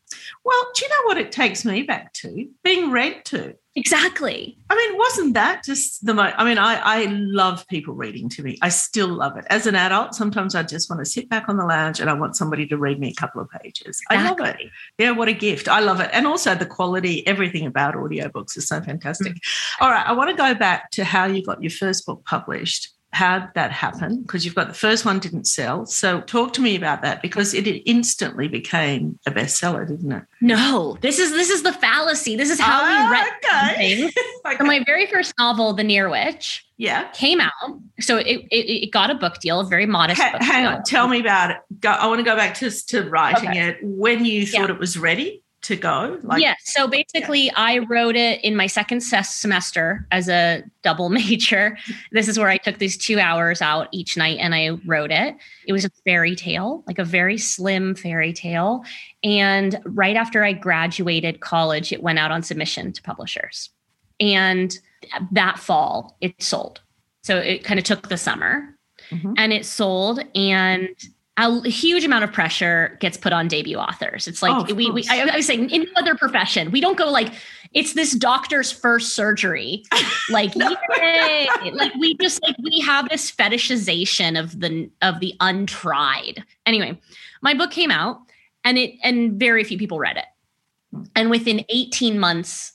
Well 0.45 0.71
do 0.75 0.85
you 0.85 0.89
know 0.89 1.07
what 1.07 1.19
it 1.19 1.33
takes 1.33 1.65
me 1.65 1.83
back 1.83 2.13
to? 2.15 2.49
Being 2.63 2.91
read 2.91 3.25
to 3.27 3.57
Exactly. 3.77 4.59
I 4.69 4.77
mean, 4.77 4.99
wasn't 4.99 5.35
that 5.35 5.65
just 5.65 6.05
the 6.05 6.13
most? 6.13 6.35
I 6.37 6.45
mean, 6.45 6.59
I, 6.59 6.81
I 6.83 7.05
love 7.05 7.67
people 7.69 7.95
reading 7.95 8.29
to 8.31 8.43
me. 8.43 8.59
I 8.63 8.69
still 8.69 9.09
love 9.09 9.37
it. 9.37 9.45
As 9.49 9.67
an 9.67 9.77
adult, 9.77 10.15
sometimes 10.15 10.57
I 10.57 10.65
just 10.65 10.91
want 10.91 10.99
to 11.01 11.11
sit 11.11 11.29
back 11.29 11.49
on 11.49 11.57
the 11.57 11.65
lounge 11.65 12.01
and 12.01 12.11
I 12.11 12.15
want 12.15 12.35
somebody 12.35 12.67
to 12.67 12.77
read 12.77 12.99
me 12.99 13.11
a 13.11 13.15
couple 13.15 13.41
of 13.41 13.49
pages. 13.49 14.01
Exactly. 14.11 14.45
I 14.45 14.49
love 14.49 14.57
it. 14.61 14.71
Yeah, 14.99 15.13
what 15.13 15.29
a 15.29 15.33
gift. 15.33 15.69
I 15.69 15.81
love 15.81 16.01
it. 16.01 16.11
And 16.13 16.27
also 16.27 16.55
the 16.57 16.67
quality, 16.67 17.25
everything 17.29 17.65
about 17.65 17.95
audiobooks 17.95 18.57
is 18.57 18.67
so 18.67 18.81
fantastic. 18.81 19.35
Mm-hmm. 19.35 19.85
All 19.85 19.91
right, 19.91 20.07
I 20.07 20.13
want 20.15 20.31
to 20.31 20.37
go 20.37 20.53
back 20.55 20.91
to 20.93 21.05
how 21.05 21.27
you 21.27 21.45
got 21.45 21.63
your 21.63 21.71
first 21.71 22.07
book 22.07 22.25
published 22.25 22.91
how 23.13 23.41
did 23.41 23.51
that 23.55 23.73
happen? 23.73 24.23
Because 24.23 24.45
you've 24.45 24.55
got 24.55 24.69
the 24.69 24.75
first 24.75 25.05
one 25.05 25.19
didn't 25.19 25.47
sell. 25.47 25.85
So 25.87 26.21
talk 26.21 26.53
to 26.55 26.61
me 26.61 26.77
about 26.77 27.03
that 27.03 27.23
because 27.23 27.55
it 27.55 27.67
instantly 27.67 28.47
became 28.47 29.19
a 29.27 29.33
bestseller, 29.33 29.87
didn't 29.87 30.13
it? 30.13 30.23
No, 30.41 30.97
this 31.01 31.19
is 31.19 31.33
this 31.33 31.51
is 31.51 31.63
the 31.63 31.73
fallacy. 31.73 32.37
This 32.37 32.51
is 32.51 32.61
how 32.61 32.81
oh, 32.81 32.87
we 32.87 32.93
ah, 32.93 33.11
read 33.11 33.33
okay. 33.45 33.97
things. 33.97 34.15
okay. 34.47 34.57
So 34.59 34.65
my 34.65 34.83
very 34.85 35.07
first 35.07 35.35
novel, 35.39 35.73
The 35.73 35.83
Near 35.83 36.09
Witch, 36.09 36.65
yeah, 36.77 37.09
came 37.09 37.41
out. 37.41 37.53
So 37.99 38.19
it, 38.19 38.47
it, 38.51 38.85
it 38.85 38.93
got 38.93 39.11
a 39.11 39.17
book 39.17 39.41
deal, 39.41 39.61
a 39.61 39.65
very 39.65 39.87
modest. 39.87 40.23
Ha- 40.23 40.39
hang 40.41 40.65
deal. 40.65 40.73
on, 40.73 40.83
tell 40.85 41.09
me 41.09 41.21
about 41.21 41.51
it. 41.51 41.57
Go, 41.81 41.91
I 41.91 42.07
want 42.07 42.21
to 42.21 42.25
go 42.25 42.37
back 42.37 42.55
to 42.57 42.71
to 42.71 43.03
writing 43.11 43.51
okay. 43.51 43.69
it 43.71 43.79
when 43.83 44.25
you 44.25 44.47
thought 44.47 44.69
yeah. 44.69 44.75
it 44.75 44.79
was 44.79 44.97
ready 44.97 45.43
to 45.63 45.77
go? 45.77 46.19
Like, 46.23 46.43
yeah. 46.43 46.55
So 46.65 46.89
basically, 46.89 47.47
yeah. 47.47 47.53
I 47.57 47.79
wrote 47.79 48.17
it 48.17 48.43
in 48.43 48.57
my 48.57 48.67
second 48.67 49.03
semester 49.03 50.07
as 50.11 50.29
a 50.29 50.63
double 50.83 51.11
major. 51.11 51.77
This 52.13 52.29
is 52.29 52.39
where 52.39 52.49
I 52.49 52.57
took 52.57 52.79
these 52.79 52.97
two 52.97 53.19
hours 53.19 53.61
out 53.61 53.89
each 53.93 54.17
night 54.17 54.39
and 54.41 54.55
I 54.55 54.71
wrote 54.87 55.11
it. 55.11 55.37
It 55.67 55.73
was 55.73 55.85
a 55.85 55.91
fairy 56.05 56.35
tale, 56.35 56.83
like 56.87 56.99
a 56.99 57.05
very 57.05 57.37
slim 57.37 57.95
fairy 57.95 58.33
tale. 58.33 58.85
And 59.23 59.81
right 59.85 60.17
after 60.17 60.43
I 60.43 60.53
graduated 60.53 61.41
college, 61.41 61.93
it 61.93 62.03
went 62.03 62.19
out 62.19 62.31
on 62.31 62.43
submission 62.43 62.93
to 62.93 63.03
publishers. 63.03 63.71
And 64.19 64.79
that 65.33 65.59
fall, 65.59 66.17
it 66.21 66.43
sold. 66.43 66.81
So 67.23 67.37
it 67.37 67.65
kind 67.65 67.79
of 67.79 67.85
took 67.85 68.09
the 68.09 68.17
summer 68.17 68.77
mm-hmm. 69.11 69.35
and 69.37 69.53
it 69.53 69.67
sold. 69.67 70.21
And 70.35 70.89
a 71.41 71.69
huge 71.69 72.05
amount 72.05 72.25
of 72.25 72.33
pressure 72.33 72.97
gets 73.01 73.17
put 73.17 73.33
on 73.33 73.49
debut 73.49 73.77
authors. 73.77 74.29
It's 74.29 74.43
like 74.43 74.71
oh, 74.71 74.75
we, 74.75 74.91
we, 74.91 75.07
I, 75.09 75.29
I 75.33 75.37
was 75.37 75.47
saying 75.47 75.71
in 75.71 75.87
other 75.97 76.15
profession, 76.15 76.71
we 76.71 76.81
don't 76.81 76.99
go 76.99 77.11
like 77.11 77.33
it's 77.73 77.95
this 77.95 78.13
doctor's 78.13 78.71
first 78.71 79.15
surgery. 79.15 79.85
Like, 80.29 80.55
no 80.55 80.77
like 81.73 81.93
we 81.97 82.17
just 82.19 82.41
like 82.43 82.55
we 82.63 82.79
have 82.83 83.09
this 83.09 83.33
fetishization 83.33 84.39
of 84.39 84.61
the 84.61 84.89
of 85.03 85.19
the 85.19 85.35
untried. 85.41 86.45
Anyway, 86.67 87.01
my 87.43 87.53
book 87.53 87.73
came 87.73 87.91
out 87.91 88.21
and 88.63 88.79
it 88.79 88.95
and 89.03 89.33
very 89.33 89.65
few 89.65 89.77
people 89.77 89.99
read 89.99 90.17
it. 90.17 90.27
And 91.17 91.31
within 91.31 91.65
18 91.69 92.17
months, 92.19 92.75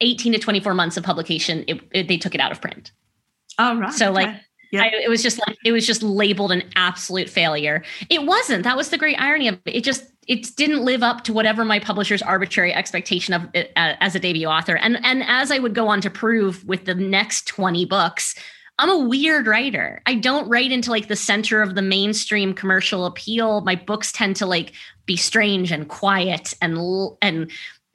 18 0.00 0.34
to 0.34 0.38
24 0.38 0.74
months 0.74 0.96
of 0.96 1.02
publication, 1.02 1.64
it, 1.66 1.80
it, 1.92 2.08
they 2.08 2.18
took 2.18 2.36
it 2.36 2.40
out 2.40 2.52
of 2.52 2.60
print. 2.60 2.92
Oh, 3.58 3.78
right. 3.78 3.92
So 3.92 4.12
like 4.12 4.28
yeah. 4.72 4.84
I, 4.84 4.86
it 5.04 5.08
was 5.08 5.22
just 5.22 5.38
like 5.46 5.56
it 5.64 5.72
was 5.72 5.86
just 5.86 6.02
labeled 6.02 6.50
an 6.50 6.64
absolute 6.74 7.28
failure. 7.28 7.84
It 8.10 8.24
wasn't. 8.24 8.64
That 8.64 8.76
was 8.76 8.88
the 8.88 8.98
great 8.98 9.20
irony 9.20 9.48
of 9.48 9.60
it. 9.66 9.76
It 9.76 9.84
just 9.84 10.06
it 10.26 10.56
didn't 10.56 10.84
live 10.84 11.02
up 11.02 11.24
to 11.24 11.32
whatever 11.32 11.64
my 11.64 11.78
publisher's 11.78 12.22
arbitrary 12.22 12.72
expectation 12.72 13.34
of 13.34 13.48
it 13.54 13.70
uh, 13.76 13.94
as 14.00 14.14
a 14.14 14.18
debut 14.18 14.46
author. 14.46 14.76
And 14.76 15.04
and 15.04 15.22
as 15.26 15.52
I 15.52 15.58
would 15.58 15.74
go 15.74 15.88
on 15.88 16.00
to 16.00 16.10
prove 16.10 16.64
with 16.66 16.86
the 16.86 16.94
next 16.94 17.46
20 17.46 17.84
books, 17.84 18.34
I'm 18.78 18.88
a 18.88 18.98
weird 18.98 19.46
writer. 19.46 20.00
I 20.06 20.14
don't 20.14 20.48
write 20.48 20.72
into 20.72 20.90
like 20.90 21.08
the 21.08 21.16
center 21.16 21.60
of 21.60 21.74
the 21.74 21.82
mainstream 21.82 22.54
commercial 22.54 23.04
appeal. 23.04 23.60
My 23.60 23.76
books 23.76 24.10
tend 24.10 24.36
to 24.36 24.46
like 24.46 24.72
be 25.04 25.16
strange 25.16 25.70
and 25.70 25.88
quiet 25.88 26.54
and 26.62 26.78
and 27.20 27.50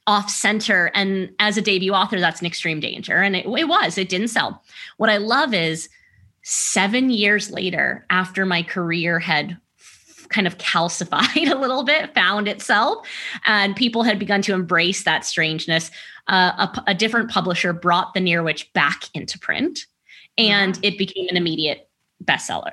off 0.05 0.29
center. 0.29 0.91
And 0.93 1.31
as 1.39 1.57
a 1.57 1.61
debut 1.61 1.91
author, 1.91 2.19
that's 2.19 2.39
an 2.39 2.47
extreme 2.47 2.79
danger. 2.79 3.17
And 3.17 3.35
it, 3.35 3.45
it 3.45 3.67
was. 3.67 3.97
It 3.97 4.09
didn't 4.09 4.29
sell. 4.29 4.63
What 4.95 5.09
I 5.09 5.17
love 5.17 5.53
is 5.53 5.89
seven 6.49 7.09
years 7.09 7.51
later, 7.51 8.05
after 8.09 8.45
my 8.45 8.63
career 8.63 9.19
had 9.19 9.57
kind 10.29 10.47
of 10.47 10.57
calcified 10.57 11.51
a 11.51 11.55
little 11.55 11.83
bit, 11.83 12.13
found 12.13 12.47
itself, 12.47 13.05
and 13.45 13.75
people 13.75 14.03
had 14.03 14.17
begun 14.17 14.41
to 14.41 14.53
embrace 14.53 15.03
that 15.03 15.25
strangeness, 15.25 15.91
uh, 16.29 16.67
a, 16.67 16.83
a, 16.87 16.93
different 16.93 17.29
publisher 17.29 17.73
brought 17.73 18.13
The 18.13 18.21
Near 18.21 18.43
Witch 18.43 18.71
back 18.71 19.09
into 19.13 19.37
print 19.37 19.87
and 20.37 20.75
wow. 20.75 20.81
it 20.83 20.97
became 20.97 21.27
an 21.29 21.35
immediate 21.35 21.89
bestseller. 22.23 22.71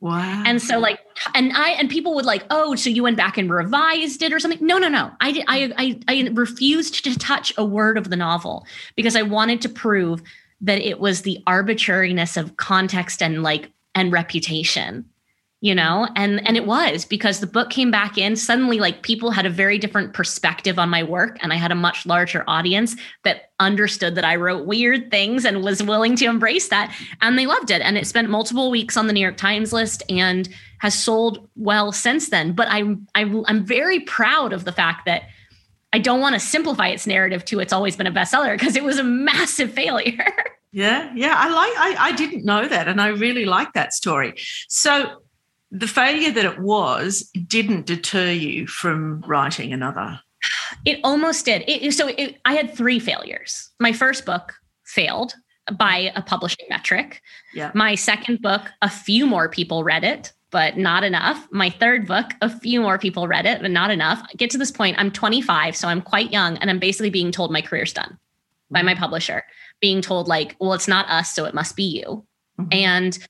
Wow. 0.00 0.42
And 0.44 0.60
so 0.60 0.78
like 0.78 1.00
and 1.34 1.52
I 1.54 1.70
and 1.70 1.88
people 1.88 2.14
would 2.16 2.26
like, 2.26 2.44
"Oh, 2.50 2.74
so 2.74 2.90
you 2.90 3.02
went 3.02 3.16
back 3.16 3.38
and 3.38 3.50
revised 3.50 4.22
it 4.22 4.30
or 4.30 4.38
something?" 4.38 4.64
No, 4.64 4.76
no, 4.76 4.88
no. 4.88 5.10
I 5.20 5.42
I 5.48 5.72
I 5.78 6.00
I 6.06 6.28
refused 6.34 7.02
to 7.04 7.18
touch 7.18 7.54
a 7.56 7.64
word 7.64 7.96
of 7.96 8.10
the 8.10 8.16
novel 8.16 8.66
because 8.94 9.16
I 9.16 9.22
wanted 9.22 9.62
to 9.62 9.70
prove 9.70 10.22
that 10.60 10.80
it 10.80 11.00
was 11.00 11.22
the 11.22 11.42
arbitrariness 11.46 12.36
of 12.36 12.56
context 12.56 13.22
and 13.22 13.42
like 13.42 13.70
and 13.94 14.12
reputation 14.12 15.04
you 15.62 15.74
know? 15.74 16.06
And 16.16 16.46
and 16.46 16.56
it 16.56 16.66
was 16.66 17.04
because 17.04 17.40
the 17.40 17.46
book 17.46 17.70
came 17.70 17.90
back 17.90 18.18
in 18.18 18.36
suddenly 18.36 18.78
like 18.78 19.02
people 19.02 19.30
had 19.30 19.46
a 19.46 19.50
very 19.50 19.78
different 19.78 20.12
perspective 20.12 20.78
on 20.78 20.90
my 20.90 21.02
work 21.02 21.38
and 21.40 21.52
i 21.52 21.56
had 21.56 21.72
a 21.72 21.74
much 21.74 22.04
larger 22.04 22.44
audience 22.46 22.94
that 23.24 23.50
understood 23.58 24.14
that 24.14 24.24
i 24.24 24.36
wrote 24.36 24.66
weird 24.66 25.10
things 25.10 25.44
and 25.44 25.64
was 25.64 25.82
willing 25.82 26.14
to 26.16 26.26
embrace 26.26 26.68
that 26.68 26.94
and 27.22 27.38
they 27.38 27.46
loved 27.46 27.70
it. 27.70 27.80
And 27.80 27.96
it 27.96 28.06
spent 28.06 28.28
multiple 28.28 28.70
weeks 28.70 28.96
on 28.96 29.06
the 29.06 29.12
new 29.12 29.20
york 29.20 29.36
times 29.36 29.72
list 29.72 30.02
and 30.08 30.48
has 30.78 30.94
sold 30.94 31.48
well 31.56 31.90
since 31.90 32.28
then. 32.28 32.52
But 32.52 32.68
i'm 32.68 33.06
i'm, 33.14 33.44
I'm 33.46 33.64
very 33.64 34.00
proud 34.00 34.52
of 34.52 34.64
the 34.64 34.72
fact 34.72 35.06
that 35.06 35.22
I 35.92 35.98
don't 35.98 36.20
want 36.20 36.34
to 36.34 36.40
simplify 36.40 36.88
its 36.88 37.06
narrative 37.06 37.44
to 37.46 37.60
it's 37.60 37.72
always 37.72 37.96
been 37.96 38.06
a 38.06 38.12
bestseller 38.12 38.58
because 38.58 38.76
it 38.76 38.84
was 38.84 38.98
a 38.98 39.04
massive 39.04 39.72
failure. 39.72 40.32
yeah, 40.72 41.12
yeah. 41.14 41.34
I 41.36 41.48
like 41.48 41.72
I, 41.76 42.08
I 42.08 42.12
didn't 42.12 42.44
know 42.44 42.68
that 42.68 42.88
and 42.88 43.00
I 43.00 43.08
really 43.08 43.44
like 43.44 43.72
that 43.74 43.92
story. 43.92 44.34
So 44.68 45.22
the 45.70 45.88
failure 45.88 46.30
that 46.32 46.44
it 46.44 46.60
was 46.60 47.30
didn't 47.46 47.86
deter 47.86 48.30
you 48.30 48.66
from 48.66 49.20
writing 49.22 49.72
another. 49.72 50.20
It 50.84 51.00
almost 51.02 51.44
did. 51.44 51.64
It, 51.66 51.92
so 51.92 52.08
it, 52.08 52.36
I 52.44 52.54
had 52.54 52.74
three 52.74 52.98
failures. 52.98 53.70
My 53.80 53.92
first 53.92 54.24
book 54.24 54.54
failed 54.84 55.34
by 55.72 56.12
a 56.14 56.22
publishing 56.22 56.66
metric. 56.68 57.20
Yeah. 57.54 57.72
My 57.74 57.94
second 57.94 58.42
book, 58.42 58.62
a 58.82 58.90
few 58.90 59.26
more 59.26 59.48
people 59.48 59.82
read 59.82 60.04
it 60.04 60.32
but 60.56 60.78
not 60.78 61.04
enough. 61.04 61.46
My 61.50 61.68
third 61.68 62.06
book, 62.06 62.30
a 62.40 62.48
few 62.48 62.80
more 62.80 62.96
people 62.98 63.28
read 63.28 63.44
it, 63.44 63.60
but 63.60 63.70
not 63.70 63.90
enough. 63.90 64.22
I 64.22 64.32
get 64.36 64.48
to 64.52 64.58
this 64.58 64.70
point, 64.70 64.98
I'm 64.98 65.10
25, 65.10 65.76
so 65.76 65.86
I'm 65.86 66.00
quite 66.00 66.32
young, 66.32 66.56
and 66.56 66.70
I'm 66.70 66.78
basically 66.78 67.10
being 67.10 67.30
told 67.30 67.52
my 67.52 67.60
career's 67.60 67.92
done 67.92 68.18
by 68.70 68.80
my 68.80 68.94
mm-hmm. 68.94 69.02
publisher, 69.02 69.44
being 69.82 70.00
told 70.00 70.28
like, 70.28 70.56
well, 70.58 70.72
it's 70.72 70.88
not 70.88 71.10
us, 71.10 71.34
so 71.34 71.44
it 71.44 71.52
must 71.52 71.76
be 71.76 71.82
you. 71.82 72.24
Mm-hmm. 72.58 72.68
And 72.72 73.28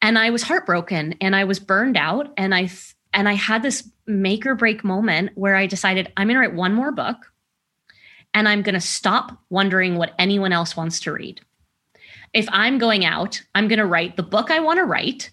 and 0.00 0.18
I 0.18 0.30
was 0.30 0.42
heartbroken 0.42 1.16
and 1.20 1.36
I 1.36 1.44
was 1.44 1.60
burned 1.60 1.98
out 1.98 2.32
and 2.38 2.54
I 2.54 2.70
and 3.12 3.28
I 3.28 3.34
had 3.34 3.62
this 3.62 3.86
make 4.06 4.46
or 4.46 4.54
break 4.54 4.84
moment 4.84 5.32
where 5.34 5.56
I 5.56 5.66
decided 5.66 6.10
I'm 6.16 6.28
going 6.28 6.36
to 6.36 6.40
write 6.40 6.54
one 6.54 6.72
more 6.72 6.92
book 6.92 7.30
and 8.32 8.48
I'm 8.48 8.62
going 8.62 8.74
to 8.74 8.80
stop 8.80 9.38
wondering 9.50 9.96
what 9.96 10.14
anyone 10.18 10.54
else 10.54 10.78
wants 10.78 11.00
to 11.00 11.12
read. 11.12 11.42
If 12.32 12.46
I'm 12.48 12.78
going 12.78 13.04
out, 13.04 13.42
I'm 13.54 13.68
going 13.68 13.80
to 13.80 13.86
write 13.86 14.16
the 14.16 14.22
book 14.22 14.50
I 14.50 14.60
want 14.60 14.78
to 14.78 14.84
write 14.84 15.30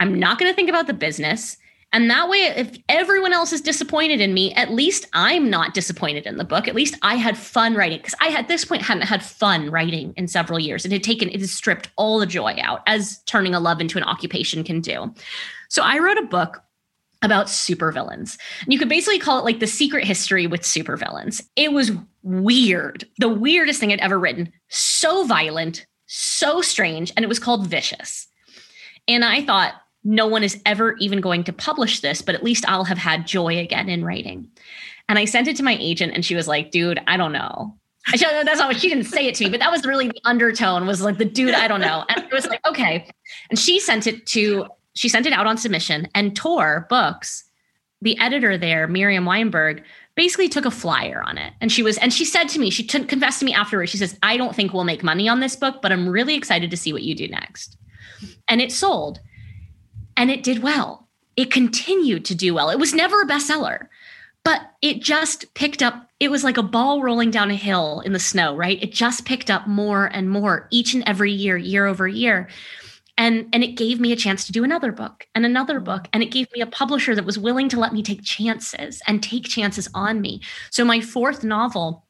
I'm 0.00 0.18
not 0.18 0.38
going 0.38 0.50
to 0.50 0.56
think 0.56 0.68
about 0.68 0.88
the 0.88 0.94
business. 0.94 1.56
And 1.92 2.08
that 2.08 2.28
way, 2.28 2.38
if 2.38 2.78
everyone 2.88 3.32
else 3.32 3.52
is 3.52 3.60
disappointed 3.60 4.20
in 4.20 4.32
me, 4.32 4.54
at 4.54 4.70
least 4.70 5.06
I'm 5.12 5.50
not 5.50 5.74
disappointed 5.74 6.24
in 6.24 6.36
the 6.36 6.44
book. 6.44 6.68
At 6.68 6.76
least 6.76 6.94
I 7.02 7.16
had 7.16 7.36
fun 7.36 7.74
writing 7.74 7.98
because 7.98 8.14
I 8.20 8.28
at 8.28 8.46
this 8.46 8.64
point 8.64 8.82
hadn't 8.82 9.08
had 9.08 9.24
fun 9.24 9.70
writing 9.70 10.14
in 10.16 10.28
several 10.28 10.60
years. 10.60 10.84
It 10.84 10.92
had 10.92 11.02
taken, 11.02 11.28
it 11.28 11.40
had 11.40 11.48
stripped 11.48 11.90
all 11.96 12.20
the 12.20 12.26
joy 12.26 12.56
out, 12.62 12.82
as 12.86 13.20
turning 13.26 13.54
a 13.54 13.60
love 13.60 13.80
into 13.80 13.98
an 13.98 14.04
occupation 14.04 14.62
can 14.62 14.80
do. 14.80 15.12
So 15.68 15.82
I 15.82 15.98
wrote 15.98 16.18
a 16.18 16.22
book 16.22 16.62
about 17.22 17.46
supervillains. 17.46 18.38
And 18.64 18.72
you 18.72 18.78
could 18.78 18.88
basically 18.88 19.18
call 19.18 19.40
it 19.40 19.44
like 19.44 19.60
the 19.60 19.66
secret 19.66 20.06
history 20.06 20.46
with 20.46 20.62
supervillains. 20.62 21.42
It 21.56 21.72
was 21.72 21.90
weird, 22.22 23.04
the 23.18 23.28
weirdest 23.28 23.80
thing 23.80 23.92
I'd 23.92 23.98
ever 23.98 24.18
written. 24.18 24.52
So 24.68 25.26
violent, 25.26 25.86
so 26.06 26.62
strange, 26.62 27.12
and 27.16 27.24
it 27.24 27.28
was 27.28 27.38
called 27.38 27.66
Vicious. 27.66 28.28
And 29.08 29.24
I 29.24 29.44
thought, 29.44 29.74
no 30.04 30.26
one 30.26 30.42
is 30.42 30.60
ever 30.64 30.96
even 30.98 31.20
going 31.20 31.44
to 31.44 31.52
publish 31.52 32.00
this, 32.00 32.22
but 32.22 32.34
at 32.34 32.42
least 32.42 32.64
I'll 32.68 32.84
have 32.84 32.98
had 32.98 33.26
joy 33.26 33.58
again 33.58 33.88
in 33.88 34.04
writing. 34.04 34.48
And 35.08 35.18
I 35.18 35.24
sent 35.24 35.48
it 35.48 35.56
to 35.56 35.62
my 35.62 35.76
agent, 35.80 36.12
and 36.14 36.24
she 36.24 36.34
was 36.34 36.48
like, 36.48 36.70
dude, 36.70 37.00
I 37.06 37.16
don't 37.16 37.32
know. 37.32 37.76
That's 38.10 38.58
not 38.58 38.68
what 38.68 38.80
she 38.80 38.88
didn't 38.88 39.04
say 39.04 39.26
it 39.26 39.34
to 39.36 39.44
me, 39.44 39.50
but 39.50 39.60
that 39.60 39.70
was 39.70 39.84
really 39.84 40.08
the 40.08 40.20
undertone 40.24 40.86
was 40.86 41.02
like 41.02 41.18
the 41.18 41.24
dude, 41.24 41.54
I 41.54 41.68
don't 41.68 41.80
know. 41.80 42.04
And 42.08 42.24
it 42.24 42.32
was 42.32 42.46
like, 42.46 42.66
okay. 42.66 43.06
And 43.50 43.58
she 43.58 43.78
sent 43.78 44.06
it 44.06 44.26
to, 44.28 44.66
she 44.94 45.08
sent 45.08 45.26
it 45.26 45.32
out 45.32 45.46
on 45.46 45.58
submission 45.58 46.08
and 46.14 46.34
Tor 46.34 46.86
Books, 46.88 47.44
the 48.00 48.18
editor 48.18 48.56
there, 48.56 48.88
Miriam 48.88 49.26
Weinberg, 49.26 49.82
basically 50.16 50.48
took 50.48 50.64
a 50.64 50.70
flyer 50.70 51.22
on 51.26 51.36
it. 51.36 51.52
And 51.60 51.70
she 51.70 51.82
was, 51.82 51.98
and 51.98 52.12
she 52.12 52.24
said 52.24 52.48
to 52.48 52.58
me, 52.58 52.70
she 52.70 52.84
t- 52.84 53.04
confessed 53.04 53.40
to 53.40 53.44
me 53.44 53.52
afterwards, 53.52 53.90
she 53.90 53.98
says, 53.98 54.18
I 54.22 54.38
don't 54.38 54.56
think 54.56 54.72
we'll 54.72 54.84
make 54.84 55.02
money 55.02 55.28
on 55.28 55.40
this 55.40 55.54
book, 55.54 55.82
but 55.82 55.92
I'm 55.92 56.08
really 56.08 56.34
excited 56.34 56.70
to 56.70 56.76
see 56.76 56.92
what 56.92 57.02
you 57.02 57.14
do 57.14 57.28
next. 57.28 57.76
And 58.48 58.62
it 58.62 58.72
sold 58.72 59.20
and 60.20 60.30
it 60.30 60.42
did 60.42 60.62
well. 60.62 61.08
It 61.34 61.50
continued 61.50 62.26
to 62.26 62.34
do 62.34 62.52
well. 62.52 62.68
It 62.68 62.78
was 62.78 62.92
never 62.92 63.22
a 63.22 63.26
bestseller, 63.26 63.86
but 64.44 64.60
it 64.82 65.00
just 65.00 65.54
picked 65.54 65.82
up 65.82 66.08
it 66.20 66.30
was 66.30 66.44
like 66.44 66.58
a 66.58 66.62
ball 66.62 67.00
rolling 67.00 67.30
down 67.30 67.50
a 67.50 67.54
hill 67.54 68.00
in 68.00 68.12
the 68.12 68.18
snow 68.18 68.54
right 68.54 68.82
it 68.82 68.92
just 68.92 69.24
picked 69.24 69.50
up 69.50 69.66
more 69.66 70.04
and 70.06 70.28
more 70.28 70.68
each 70.70 70.92
and 70.92 71.02
every 71.06 71.32
year 71.32 71.56
year 71.56 71.86
over 71.86 72.06
year 72.06 72.48
and 73.16 73.48
and 73.54 73.64
it 73.64 73.78
gave 73.78 73.98
me 73.98 74.12
a 74.12 74.16
chance 74.16 74.44
to 74.44 74.52
do 74.52 74.62
another 74.62 74.92
book 74.92 75.26
and 75.34 75.46
another 75.46 75.80
book 75.80 76.06
and 76.12 76.22
it 76.22 76.30
gave 76.30 76.46
me 76.52 76.60
a 76.60 76.66
publisher 76.66 77.14
that 77.14 77.24
was 77.24 77.38
willing 77.38 77.70
to 77.70 77.80
let 77.80 77.94
me 77.94 78.02
take 78.02 78.22
chances 78.22 79.00
and 79.06 79.22
take 79.22 79.44
chances 79.44 79.88
on 79.94 80.20
me 80.20 80.42
so 80.70 80.84
my 80.84 81.00
fourth 81.00 81.42
novel 81.42 82.04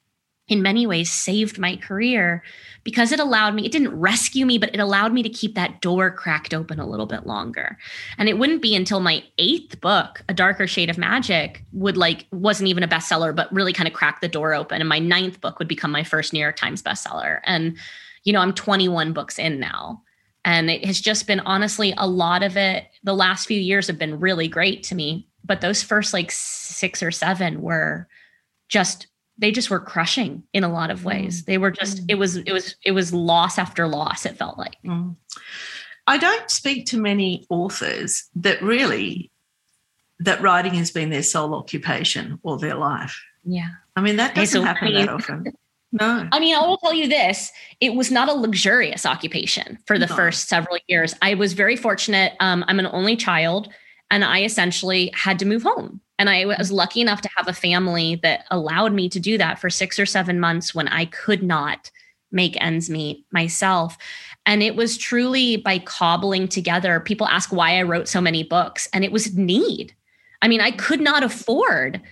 in 0.51 0.63
many 0.63 0.85
ways 0.85 1.11
saved 1.11 1.59
my 1.59 1.77
career 1.77 2.43
because 2.83 3.13
it 3.13 3.21
allowed 3.21 3.55
me, 3.55 3.65
it 3.65 3.71
didn't 3.71 3.99
rescue 3.99 4.45
me, 4.45 4.59
but 4.59 4.75
it 4.75 4.81
allowed 4.81 5.13
me 5.13 5.23
to 5.23 5.29
keep 5.29 5.55
that 5.55 5.81
door 5.81 6.11
cracked 6.11 6.53
open 6.53 6.81
a 6.81 6.89
little 6.89 7.07
bit 7.07 7.25
longer. 7.25 7.79
And 8.19 8.29
it 8.29 8.37
wouldn't 8.37 8.61
be 8.61 8.75
until 8.75 8.99
my 8.99 9.23
eighth 9.39 9.81
book, 9.81 10.23
A 10.29 10.35
Darker 10.35 10.67
Shade 10.67 10.91
of 10.91 10.99
Magic, 10.99 11.65
would 11.73 11.97
like, 11.97 12.27
wasn't 12.33 12.69
even 12.69 12.83
a 12.83 12.89
bestseller, 12.89 13.35
but 13.35 13.53
really 13.53 13.73
kind 13.73 13.87
of 13.87 13.95
cracked 13.95 14.23
the 14.23 14.29
door 14.29 14.53
open. 14.53 14.81
And 14.81 14.89
my 14.89 14.99
ninth 14.99 15.41
book 15.41 15.61
would 15.61 15.69
become 15.69 15.93
my 15.93 16.03
first 16.03 16.33
New 16.33 16.41
York 16.41 16.57
Times 16.57 16.83
bestseller. 16.83 17.41
And, 17.45 17.79
you 18.25 18.33
know, 18.33 18.41
I'm 18.41 18.53
21 18.53 19.13
books 19.13 19.39
in 19.39 19.61
now. 19.61 20.03
And 20.45 20.69
it 20.69 20.85
has 20.85 21.01
just 21.01 21.29
been 21.29 21.41
honestly 21.41 21.95
a 21.97 22.09
lot 22.09 22.43
of 22.43 22.57
it. 22.57 22.89
The 23.05 23.15
last 23.15 23.47
few 23.47 23.61
years 23.61 23.87
have 23.87 23.99
been 23.99 24.19
really 24.19 24.49
great 24.49 24.83
to 24.85 24.97
me. 24.97 25.29
But 25.45 25.61
those 25.61 25.83
first 25.83 26.13
like 26.13 26.33
six 26.33 27.05
or 27.05 27.13
seven 27.13 27.63
were 27.63 28.09
just 28.69 29.07
they 29.41 29.51
just 29.51 29.71
were 29.71 29.81
crushing 29.81 30.43
in 30.53 30.65
a 30.65 30.69
lot 30.69 30.91
of 30.91 31.05
ways. 31.05 31.43
Mm. 31.43 31.47
They 31.47 31.59
were 31.59 31.71
just 31.71 32.03
it 32.09 32.17
was 32.17 32.37
it 32.37 32.53
was 32.53 32.77
it 32.85 32.93
was 32.93 33.13
loss 33.13 33.59
after 33.59 33.89
loss 33.89 34.27
it 34.27 34.37
felt 34.37 34.59
like. 34.59 34.77
Mm. 34.85 35.17
I 36.07 36.19
don't 36.19 36.51
speak 36.51 36.87
to 36.87 36.99
many 36.99 37.47
authors 37.49 38.29
that 38.37 38.63
really 38.63 39.31
that 40.21 40.41
writing 40.43 40.75
has 40.75 40.91
been 40.91 41.11
their 41.11 41.23
sole 41.23 41.55
occupation 41.55 42.39
all 42.43 42.59
their 42.59 42.75
life. 42.75 43.21
Yeah. 43.45 43.71
I 43.97 44.03
mean 44.03 44.17
that 44.17 44.35
doesn't 44.35 44.63
happen 44.63 44.95
that 44.95 45.09
often. 45.09 45.53
No. 45.93 46.29
I 46.31 46.39
mean, 46.39 46.55
I 46.55 46.65
will 46.65 46.77
tell 46.77 46.95
you 46.95 47.09
this 47.09 47.51
it 47.81 47.95
was 47.97 48.13
not 48.13 48.29
a 48.29 48.33
luxurious 48.33 49.05
occupation 49.05 49.77
for 49.87 49.99
the 49.99 50.07
no. 50.07 50.15
first 50.15 50.49
several 50.49 50.79
years. 50.87 51.17
I 51.21 51.35
was 51.35 51.53
very 51.53 51.75
fortunate. 51.75 52.35
Um, 52.39 52.65
I'm 52.69 52.79
an 52.79 52.87
only 52.93 53.17
child, 53.17 53.69
and 54.09 54.25
I 54.25 54.45
essentially 54.45 55.11
had 55.15 55.41
to 55.41 55.47
move 55.47 55.65
home 55.65 56.01
and 56.21 56.29
I 56.29 56.45
was 56.45 56.69
mm-hmm. 56.69 56.75
lucky 56.75 57.01
enough 57.01 57.23
to 57.23 57.31
have 57.35 57.49
a 57.49 57.55
family 57.55 58.17
that 58.17 58.45
allowed 58.51 58.93
me 58.93 59.09
to 59.09 59.19
do 59.19 59.39
that 59.39 59.59
for 59.59 59.71
six 59.71 59.99
or 59.99 60.05
seven 60.05 60.39
months 60.39 60.75
when 60.75 60.87
I 60.87 61.07
could 61.07 61.43
not 61.43 61.91
make 62.31 62.63
ends 62.63 62.91
meet 62.91 63.25
myself. 63.33 63.97
And 64.45 64.63
it 64.63 64.77
was 64.77 64.99
truly 64.99 65.57
by 65.57 65.79
cobbling 65.79 66.47
together. 66.47 67.01
People 67.01 67.27
ask 67.27 67.51
why 67.53 67.79
I 67.79 67.83
wrote 67.83 68.07
so 68.07 68.21
many 68.21 68.45
books, 68.45 68.87
and 68.93 69.03
it 69.03 69.13
was 69.13 69.35
need. 69.35 69.95
I 70.43 70.49
mean, 70.49 70.61
I 70.61 70.73
could 70.73 71.01
not 71.01 71.23
afford 71.23 72.03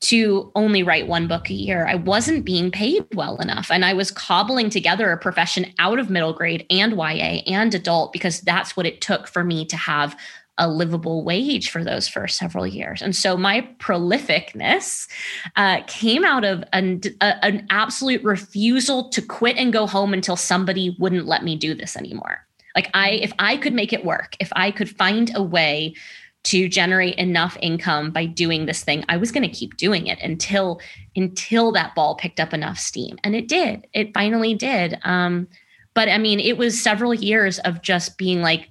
to 0.00 0.50
only 0.54 0.82
write 0.82 1.06
one 1.06 1.26
book 1.26 1.50
a 1.50 1.54
year. 1.54 1.86
I 1.86 1.96
wasn't 1.96 2.46
being 2.46 2.70
paid 2.70 3.04
well 3.14 3.36
enough. 3.36 3.70
And 3.70 3.84
I 3.84 3.92
was 3.92 4.10
cobbling 4.10 4.70
together 4.70 5.12
a 5.12 5.18
profession 5.18 5.74
out 5.78 5.98
of 5.98 6.08
middle 6.08 6.32
grade 6.32 6.64
and 6.70 6.94
YA 6.94 7.42
and 7.46 7.74
adult 7.74 8.14
because 8.14 8.40
that's 8.40 8.74
what 8.74 8.86
it 8.86 9.02
took 9.02 9.28
for 9.28 9.44
me 9.44 9.66
to 9.66 9.76
have 9.76 10.16
a 10.60 10.68
livable 10.68 11.24
wage 11.24 11.70
for 11.70 11.82
those 11.82 12.06
first 12.06 12.36
several 12.36 12.66
years. 12.66 13.00
And 13.02 13.16
so 13.16 13.36
my 13.36 13.66
prolificness 13.78 15.08
uh, 15.56 15.80
came 15.86 16.22
out 16.22 16.44
of 16.44 16.62
an, 16.74 17.00
a, 17.22 17.44
an 17.44 17.66
absolute 17.70 18.22
refusal 18.22 19.08
to 19.08 19.22
quit 19.22 19.56
and 19.56 19.72
go 19.72 19.86
home 19.86 20.12
until 20.12 20.36
somebody 20.36 20.94
wouldn't 21.00 21.26
let 21.26 21.42
me 21.42 21.56
do 21.56 21.74
this 21.74 21.96
anymore. 21.96 22.46
Like 22.76 22.90
I, 22.94 23.12
if 23.12 23.32
I 23.38 23.56
could 23.56 23.72
make 23.72 23.92
it 23.92 24.04
work, 24.04 24.36
if 24.38 24.52
I 24.54 24.70
could 24.70 24.88
find 24.88 25.32
a 25.34 25.42
way 25.42 25.94
to 26.42 26.68
generate 26.68 27.16
enough 27.16 27.56
income 27.60 28.10
by 28.10 28.24
doing 28.24 28.64
this 28.64 28.82
thing 28.82 29.04
i 29.10 29.16
was 29.18 29.30
going 29.30 29.42
to 29.42 29.54
keep 29.54 29.76
doing 29.76 30.06
it 30.06 30.18
until 30.22 30.80
until 31.14 31.70
that 31.70 31.94
ball 31.94 32.14
picked 32.14 32.40
up 32.40 32.54
enough 32.54 32.78
steam 32.78 33.18
and 33.22 33.36
it 33.36 33.46
did 33.46 33.86
it 33.92 34.14
finally 34.14 34.54
did 34.54 34.98
um, 35.02 35.46
but 35.92 36.08
i 36.08 36.16
mean 36.16 36.40
it 36.40 36.56
was 36.56 36.82
several 36.82 37.12
years 37.12 37.58
of 37.58 37.82
just 37.82 38.16
being 38.16 38.40
like 38.40 38.70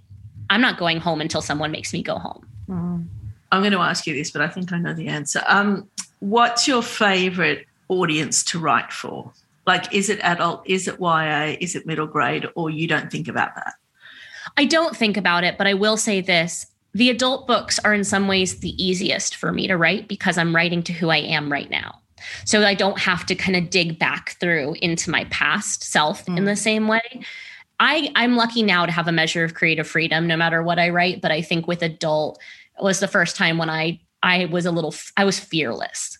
I'm 0.50 0.62
not 0.62 0.78
going 0.78 1.00
home 1.00 1.22
until 1.22 1.42
someone 1.42 1.72
makes 1.72 1.94
me 1.94 2.04
go 2.04 2.18
home. 2.18 2.48
Mm. 2.70 3.08
I'm 3.52 3.62
going 3.62 3.72
to 3.72 3.80
ask 3.80 4.06
you 4.06 4.14
this, 4.14 4.32
but 4.32 4.42
I 4.42 4.48
think 4.48 4.72
I 4.72 4.78
know 4.78 4.94
the 4.94 5.08
answer. 5.08 5.44
Um, 5.48 5.88
what's 6.20 6.68
your 6.68 6.84
favorite 6.84 7.66
audience 7.88 8.44
to 8.46 8.60
write 8.60 8.92
for? 8.92 9.32
Like, 9.66 9.94
is 9.94 10.10
it 10.10 10.20
adult? 10.22 10.64
Is 10.66 10.88
it 10.88 11.00
YA? 11.00 11.56
Is 11.60 11.76
it 11.76 11.86
middle 11.86 12.08
grade? 12.08 12.48
Or 12.56 12.70
you 12.70 12.88
don't 12.88 13.12
think 13.12 13.28
about 13.28 13.56
that? 13.56 13.74
I 14.58 14.66
don't 14.66 14.96
think 14.96 15.18
about 15.18 15.44
it, 15.44 15.58
but 15.58 15.68
I 15.68 15.74
will 15.74 15.98
say 15.98 16.22
this 16.22 16.66
the 16.94 17.10
adult 17.12 17.46
books 17.46 17.78
are 17.80 17.94
in 17.94 18.04
some 18.04 18.28
ways 18.28 18.60
the 18.60 18.84
easiest 18.84 19.36
for 19.36 19.52
me 19.52 19.68
to 19.68 19.78
write 19.78 20.08
because 20.08 20.38
I'm 20.38 20.56
writing 20.56 20.82
to 20.84 20.94
who 20.94 21.10
I 21.10 21.18
am 21.18 21.52
right 21.52 21.70
now. 21.70 22.00
So 22.46 22.64
I 22.64 22.74
don't 22.74 23.00
have 23.00 23.26
to 23.28 23.36
kind 23.36 23.56
of 23.56 23.70
dig 23.70 24.00
back 24.00 24.32
through 24.40 24.76
into 24.82 25.12
my 25.12 25.26
past 25.26 25.84
self 25.84 26.26
mm. 26.26 26.38
in 26.38 26.46
the 26.46 26.56
same 26.56 26.88
way. 26.88 27.22
I 27.80 28.12
I'm 28.16 28.36
lucky 28.36 28.64
now 28.64 28.86
to 28.86 28.92
have 28.92 29.08
a 29.08 29.12
measure 29.12 29.44
of 29.44 29.54
creative 29.54 29.88
freedom 29.88 30.28
no 30.28 30.38
matter 30.38 30.62
what 30.62 30.80
I 30.80 30.90
write, 30.90 31.22
but 31.22 31.32
I 31.32 31.42
think 31.42 31.68
with 31.68 31.82
adult 31.82 32.40
was 32.80 33.00
the 33.00 33.08
first 33.08 33.36
time 33.36 33.58
when 33.58 33.70
I 33.70 34.00
I 34.22 34.46
was 34.46 34.66
a 34.66 34.72
little 34.72 34.94
I 35.18 35.26
was 35.26 35.40
fearless. 35.40 36.18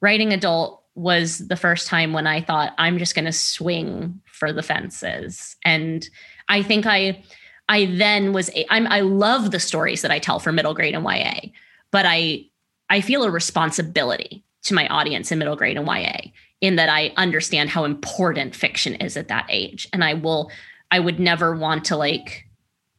Writing 0.00 0.32
adult 0.32 0.82
was 0.94 1.38
the 1.38 1.56
first 1.56 1.88
time 1.88 2.12
when 2.12 2.26
I 2.26 2.40
thought 2.40 2.74
I'm 2.78 2.98
just 2.98 3.14
going 3.14 3.24
to 3.24 3.32
swing 3.32 4.20
for 4.26 4.52
the 4.52 4.62
fences. 4.62 5.56
And 5.64 6.08
I 6.48 6.62
think 6.62 6.86
I 6.86 7.22
I 7.68 7.86
then 7.86 8.32
was 8.32 8.50
I'm 8.70 8.86
I 8.86 9.00
love 9.00 9.50
the 9.50 9.60
stories 9.60 10.02
that 10.02 10.10
I 10.10 10.18
tell 10.18 10.38
for 10.38 10.52
middle 10.52 10.74
grade 10.74 10.94
and 10.94 11.04
YA, 11.04 11.50
but 11.90 12.06
I 12.06 12.46
I 12.90 13.00
feel 13.00 13.24
a 13.24 13.30
responsibility 13.30 14.44
to 14.64 14.74
my 14.74 14.86
audience 14.88 15.32
in 15.32 15.38
middle 15.38 15.56
grade 15.56 15.76
and 15.76 15.86
YA 15.86 16.30
in 16.60 16.76
that 16.76 16.88
I 16.88 17.12
understand 17.16 17.70
how 17.70 17.84
important 17.84 18.54
fiction 18.54 18.94
is 18.94 19.16
at 19.16 19.28
that 19.28 19.46
age 19.48 19.88
and 19.92 20.04
I 20.04 20.14
will 20.14 20.50
I 20.90 21.00
would 21.00 21.18
never 21.18 21.54
want 21.56 21.86
to 21.86 21.96
like 21.96 22.44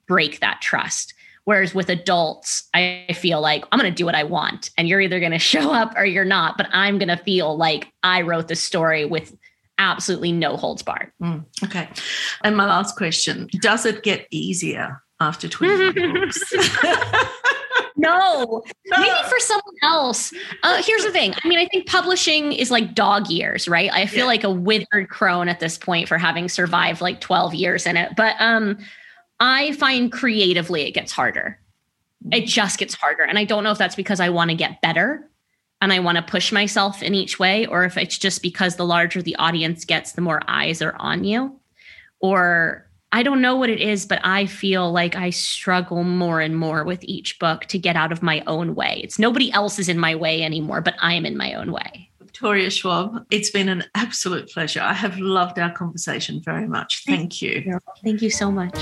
break 0.07 0.39
that 0.39 0.61
trust. 0.61 1.13
Whereas 1.45 1.75
with 1.75 1.89
adults, 1.89 2.67
I 2.73 3.05
feel 3.13 3.39
like 3.39 3.65
I'm 3.71 3.79
going 3.79 3.91
to 3.91 3.95
do 3.95 4.05
what 4.05 4.15
I 4.15 4.23
want 4.23 4.71
and 4.77 4.87
you're 4.87 5.01
either 5.01 5.19
going 5.19 5.31
to 5.31 5.39
show 5.39 5.71
up 5.71 5.93
or 5.95 6.05
you're 6.05 6.25
not, 6.25 6.57
but 6.57 6.67
I'm 6.71 6.97
going 6.97 7.09
to 7.09 7.17
feel 7.17 7.55
like 7.55 7.91
I 8.03 8.21
wrote 8.21 8.47
the 8.47 8.55
story 8.55 9.05
with 9.05 9.35
absolutely 9.77 10.31
no 10.31 10.57
holds 10.57 10.83
barred. 10.83 11.11
Mm, 11.21 11.45
okay. 11.63 11.89
And 12.43 12.57
my 12.57 12.65
last 12.65 12.95
question 12.95 13.49
Does 13.61 13.85
it 13.85 14.03
get 14.03 14.27
easier 14.31 15.01
after 15.19 15.47
21 15.47 15.93
books? 16.13 16.53
no, 17.97 18.63
maybe 18.85 19.09
for 19.29 19.39
someone 19.39 19.75
else. 19.83 20.33
Uh, 20.63 20.81
here's 20.83 21.03
the 21.03 21.11
thing. 21.11 21.33
I 21.43 21.47
mean, 21.47 21.59
I 21.59 21.65
think 21.67 21.87
publishing 21.87 22.51
is 22.51 22.71
like 22.71 22.93
dog 22.93 23.29
years, 23.29 23.67
right? 23.67 23.91
I 23.91 24.05
feel 24.05 24.19
yeah. 24.19 24.25
like 24.25 24.43
a 24.43 24.51
withered 24.51 25.09
crone 25.09 25.47
at 25.47 25.59
this 25.59 25.77
point 25.77 26.07
for 26.07 26.17
having 26.17 26.49
survived 26.49 27.01
like 27.01 27.21
12 27.21 27.53
years 27.53 27.85
in 27.85 27.97
it. 27.97 28.11
But 28.15 28.35
um, 28.39 28.77
I 29.39 29.73
find 29.73 30.11
creatively 30.11 30.83
it 30.83 30.91
gets 30.91 31.11
harder. 31.11 31.59
It 32.31 32.35
mm-hmm. 32.35 32.45
just 32.45 32.79
gets 32.79 32.95
harder. 32.95 33.23
And 33.23 33.37
I 33.37 33.43
don't 33.43 33.63
know 33.63 33.71
if 33.71 33.77
that's 33.77 33.95
because 33.95 34.19
I 34.19 34.29
want 34.29 34.49
to 34.51 34.55
get 34.55 34.81
better 34.81 35.29
and 35.81 35.93
I 35.93 35.99
want 35.99 36.17
to 36.17 36.23
push 36.23 36.51
myself 36.51 37.03
in 37.03 37.13
each 37.13 37.37
way, 37.37 37.65
or 37.65 37.83
if 37.83 37.97
it's 37.97 38.17
just 38.17 38.41
because 38.41 38.75
the 38.75 38.85
larger 38.85 39.21
the 39.21 39.35
audience 39.35 39.85
gets, 39.85 40.13
the 40.13 40.21
more 40.21 40.41
eyes 40.47 40.81
are 40.81 40.95
on 40.97 41.23
you. 41.23 41.59
Or 42.21 42.84
I 43.15 43.23
don't 43.23 43.41
know 43.41 43.55
what 43.55 43.69
it 43.69 43.79
is, 43.79 44.05
but 44.05 44.19
I 44.25 44.45
feel 44.45 44.91
like 44.91 45.15
I 45.15 45.29
struggle 45.29 46.03
more 46.03 46.41
and 46.41 46.57
more 46.57 46.83
with 46.83 47.01
each 47.05 47.39
book 47.39 47.63
to 47.67 47.79
get 47.79 47.95
out 47.95 48.11
of 48.11 48.21
my 48.21 48.43
own 48.45 48.75
way. 48.75 48.99
It's 49.05 49.17
nobody 49.17 49.49
else 49.53 49.79
is 49.79 49.87
in 49.87 49.97
my 49.97 50.15
way 50.15 50.43
anymore, 50.43 50.81
but 50.81 50.95
I 50.99 51.13
am 51.13 51.25
in 51.25 51.37
my 51.37 51.53
own 51.53 51.71
way. 51.71 52.09
Victoria 52.19 52.69
Schwab, 52.69 53.25
it's 53.31 53.51
been 53.51 53.69
an 53.69 53.85
absolute 53.95 54.49
pleasure. 54.49 54.81
I 54.81 54.91
have 54.91 55.17
loved 55.17 55.57
our 55.59 55.71
conversation 55.71 56.41
very 56.41 56.67
much. 56.67 57.03
Thank 57.05 57.41
you. 57.41 57.79
Thank 58.03 58.21
you 58.21 58.29
so 58.29 58.51
much. 58.51 58.77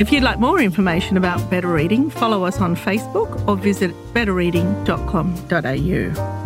If 0.00 0.10
you'd 0.12 0.22
like 0.22 0.38
more 0.38 0.60
information 0.60 1.18
about 1.18 1.50
Better 1.50 1.68
Reading, 1.68 2.08
follow 2.08 2.44
us 2.44 2.62
on 2.62 2.74
Facebook 2.74 3.46
or 3.46 3.58
visit 3.58 3.90
betterreading.com.au. 4.14 6.45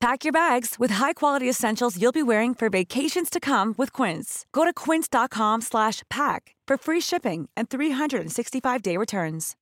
Pack 0.00 0.24
your 0.24 0.32
bags 0.32 0.76
with 0.78 0.92
high-quality 0.92 1.48
essentials 1.48 2.00
you'll 2.00 2.12
be 2.12 2.22
wearing 2.22 2.54
for 2.54 2.70
vacations 2.70 3.28
to 3.30 3.40
come 3.40 3.74
with 3.76 3.92
Quince. 3.92 4.46
Go 4.52 4.64
to 4.64 4.72
quince.com 4.72 5.60
slash 5.60 6.02
pack 6.08 6.54
for 6.68 6.78
free 6.78 7.00
shipping 7.00 7.48
and 7.56 7.68
365-day 7.68 8.96
returns. 8.96 9.56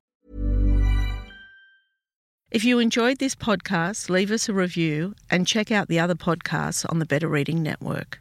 If 2.51 2.65
you 2.65 2.79
enjoyed 2.79 3.19
this 3.19 3.35
podcast, 3.35 4.09
leave 4.11 4.31
us 4.31 4.49
a 4.49 4.53
review 4.53 5.15
and 5.31 5.47
check 5.47 5.73
out 5.73 5.89
the 5.89 5.99
other 5.99 6.15
podcasts 6.15 6.87
on 6.89 7.01
the 7.01 7.07
Better 7.07 7.29
Reading 7.29 7.63
Network. 7.63 8.21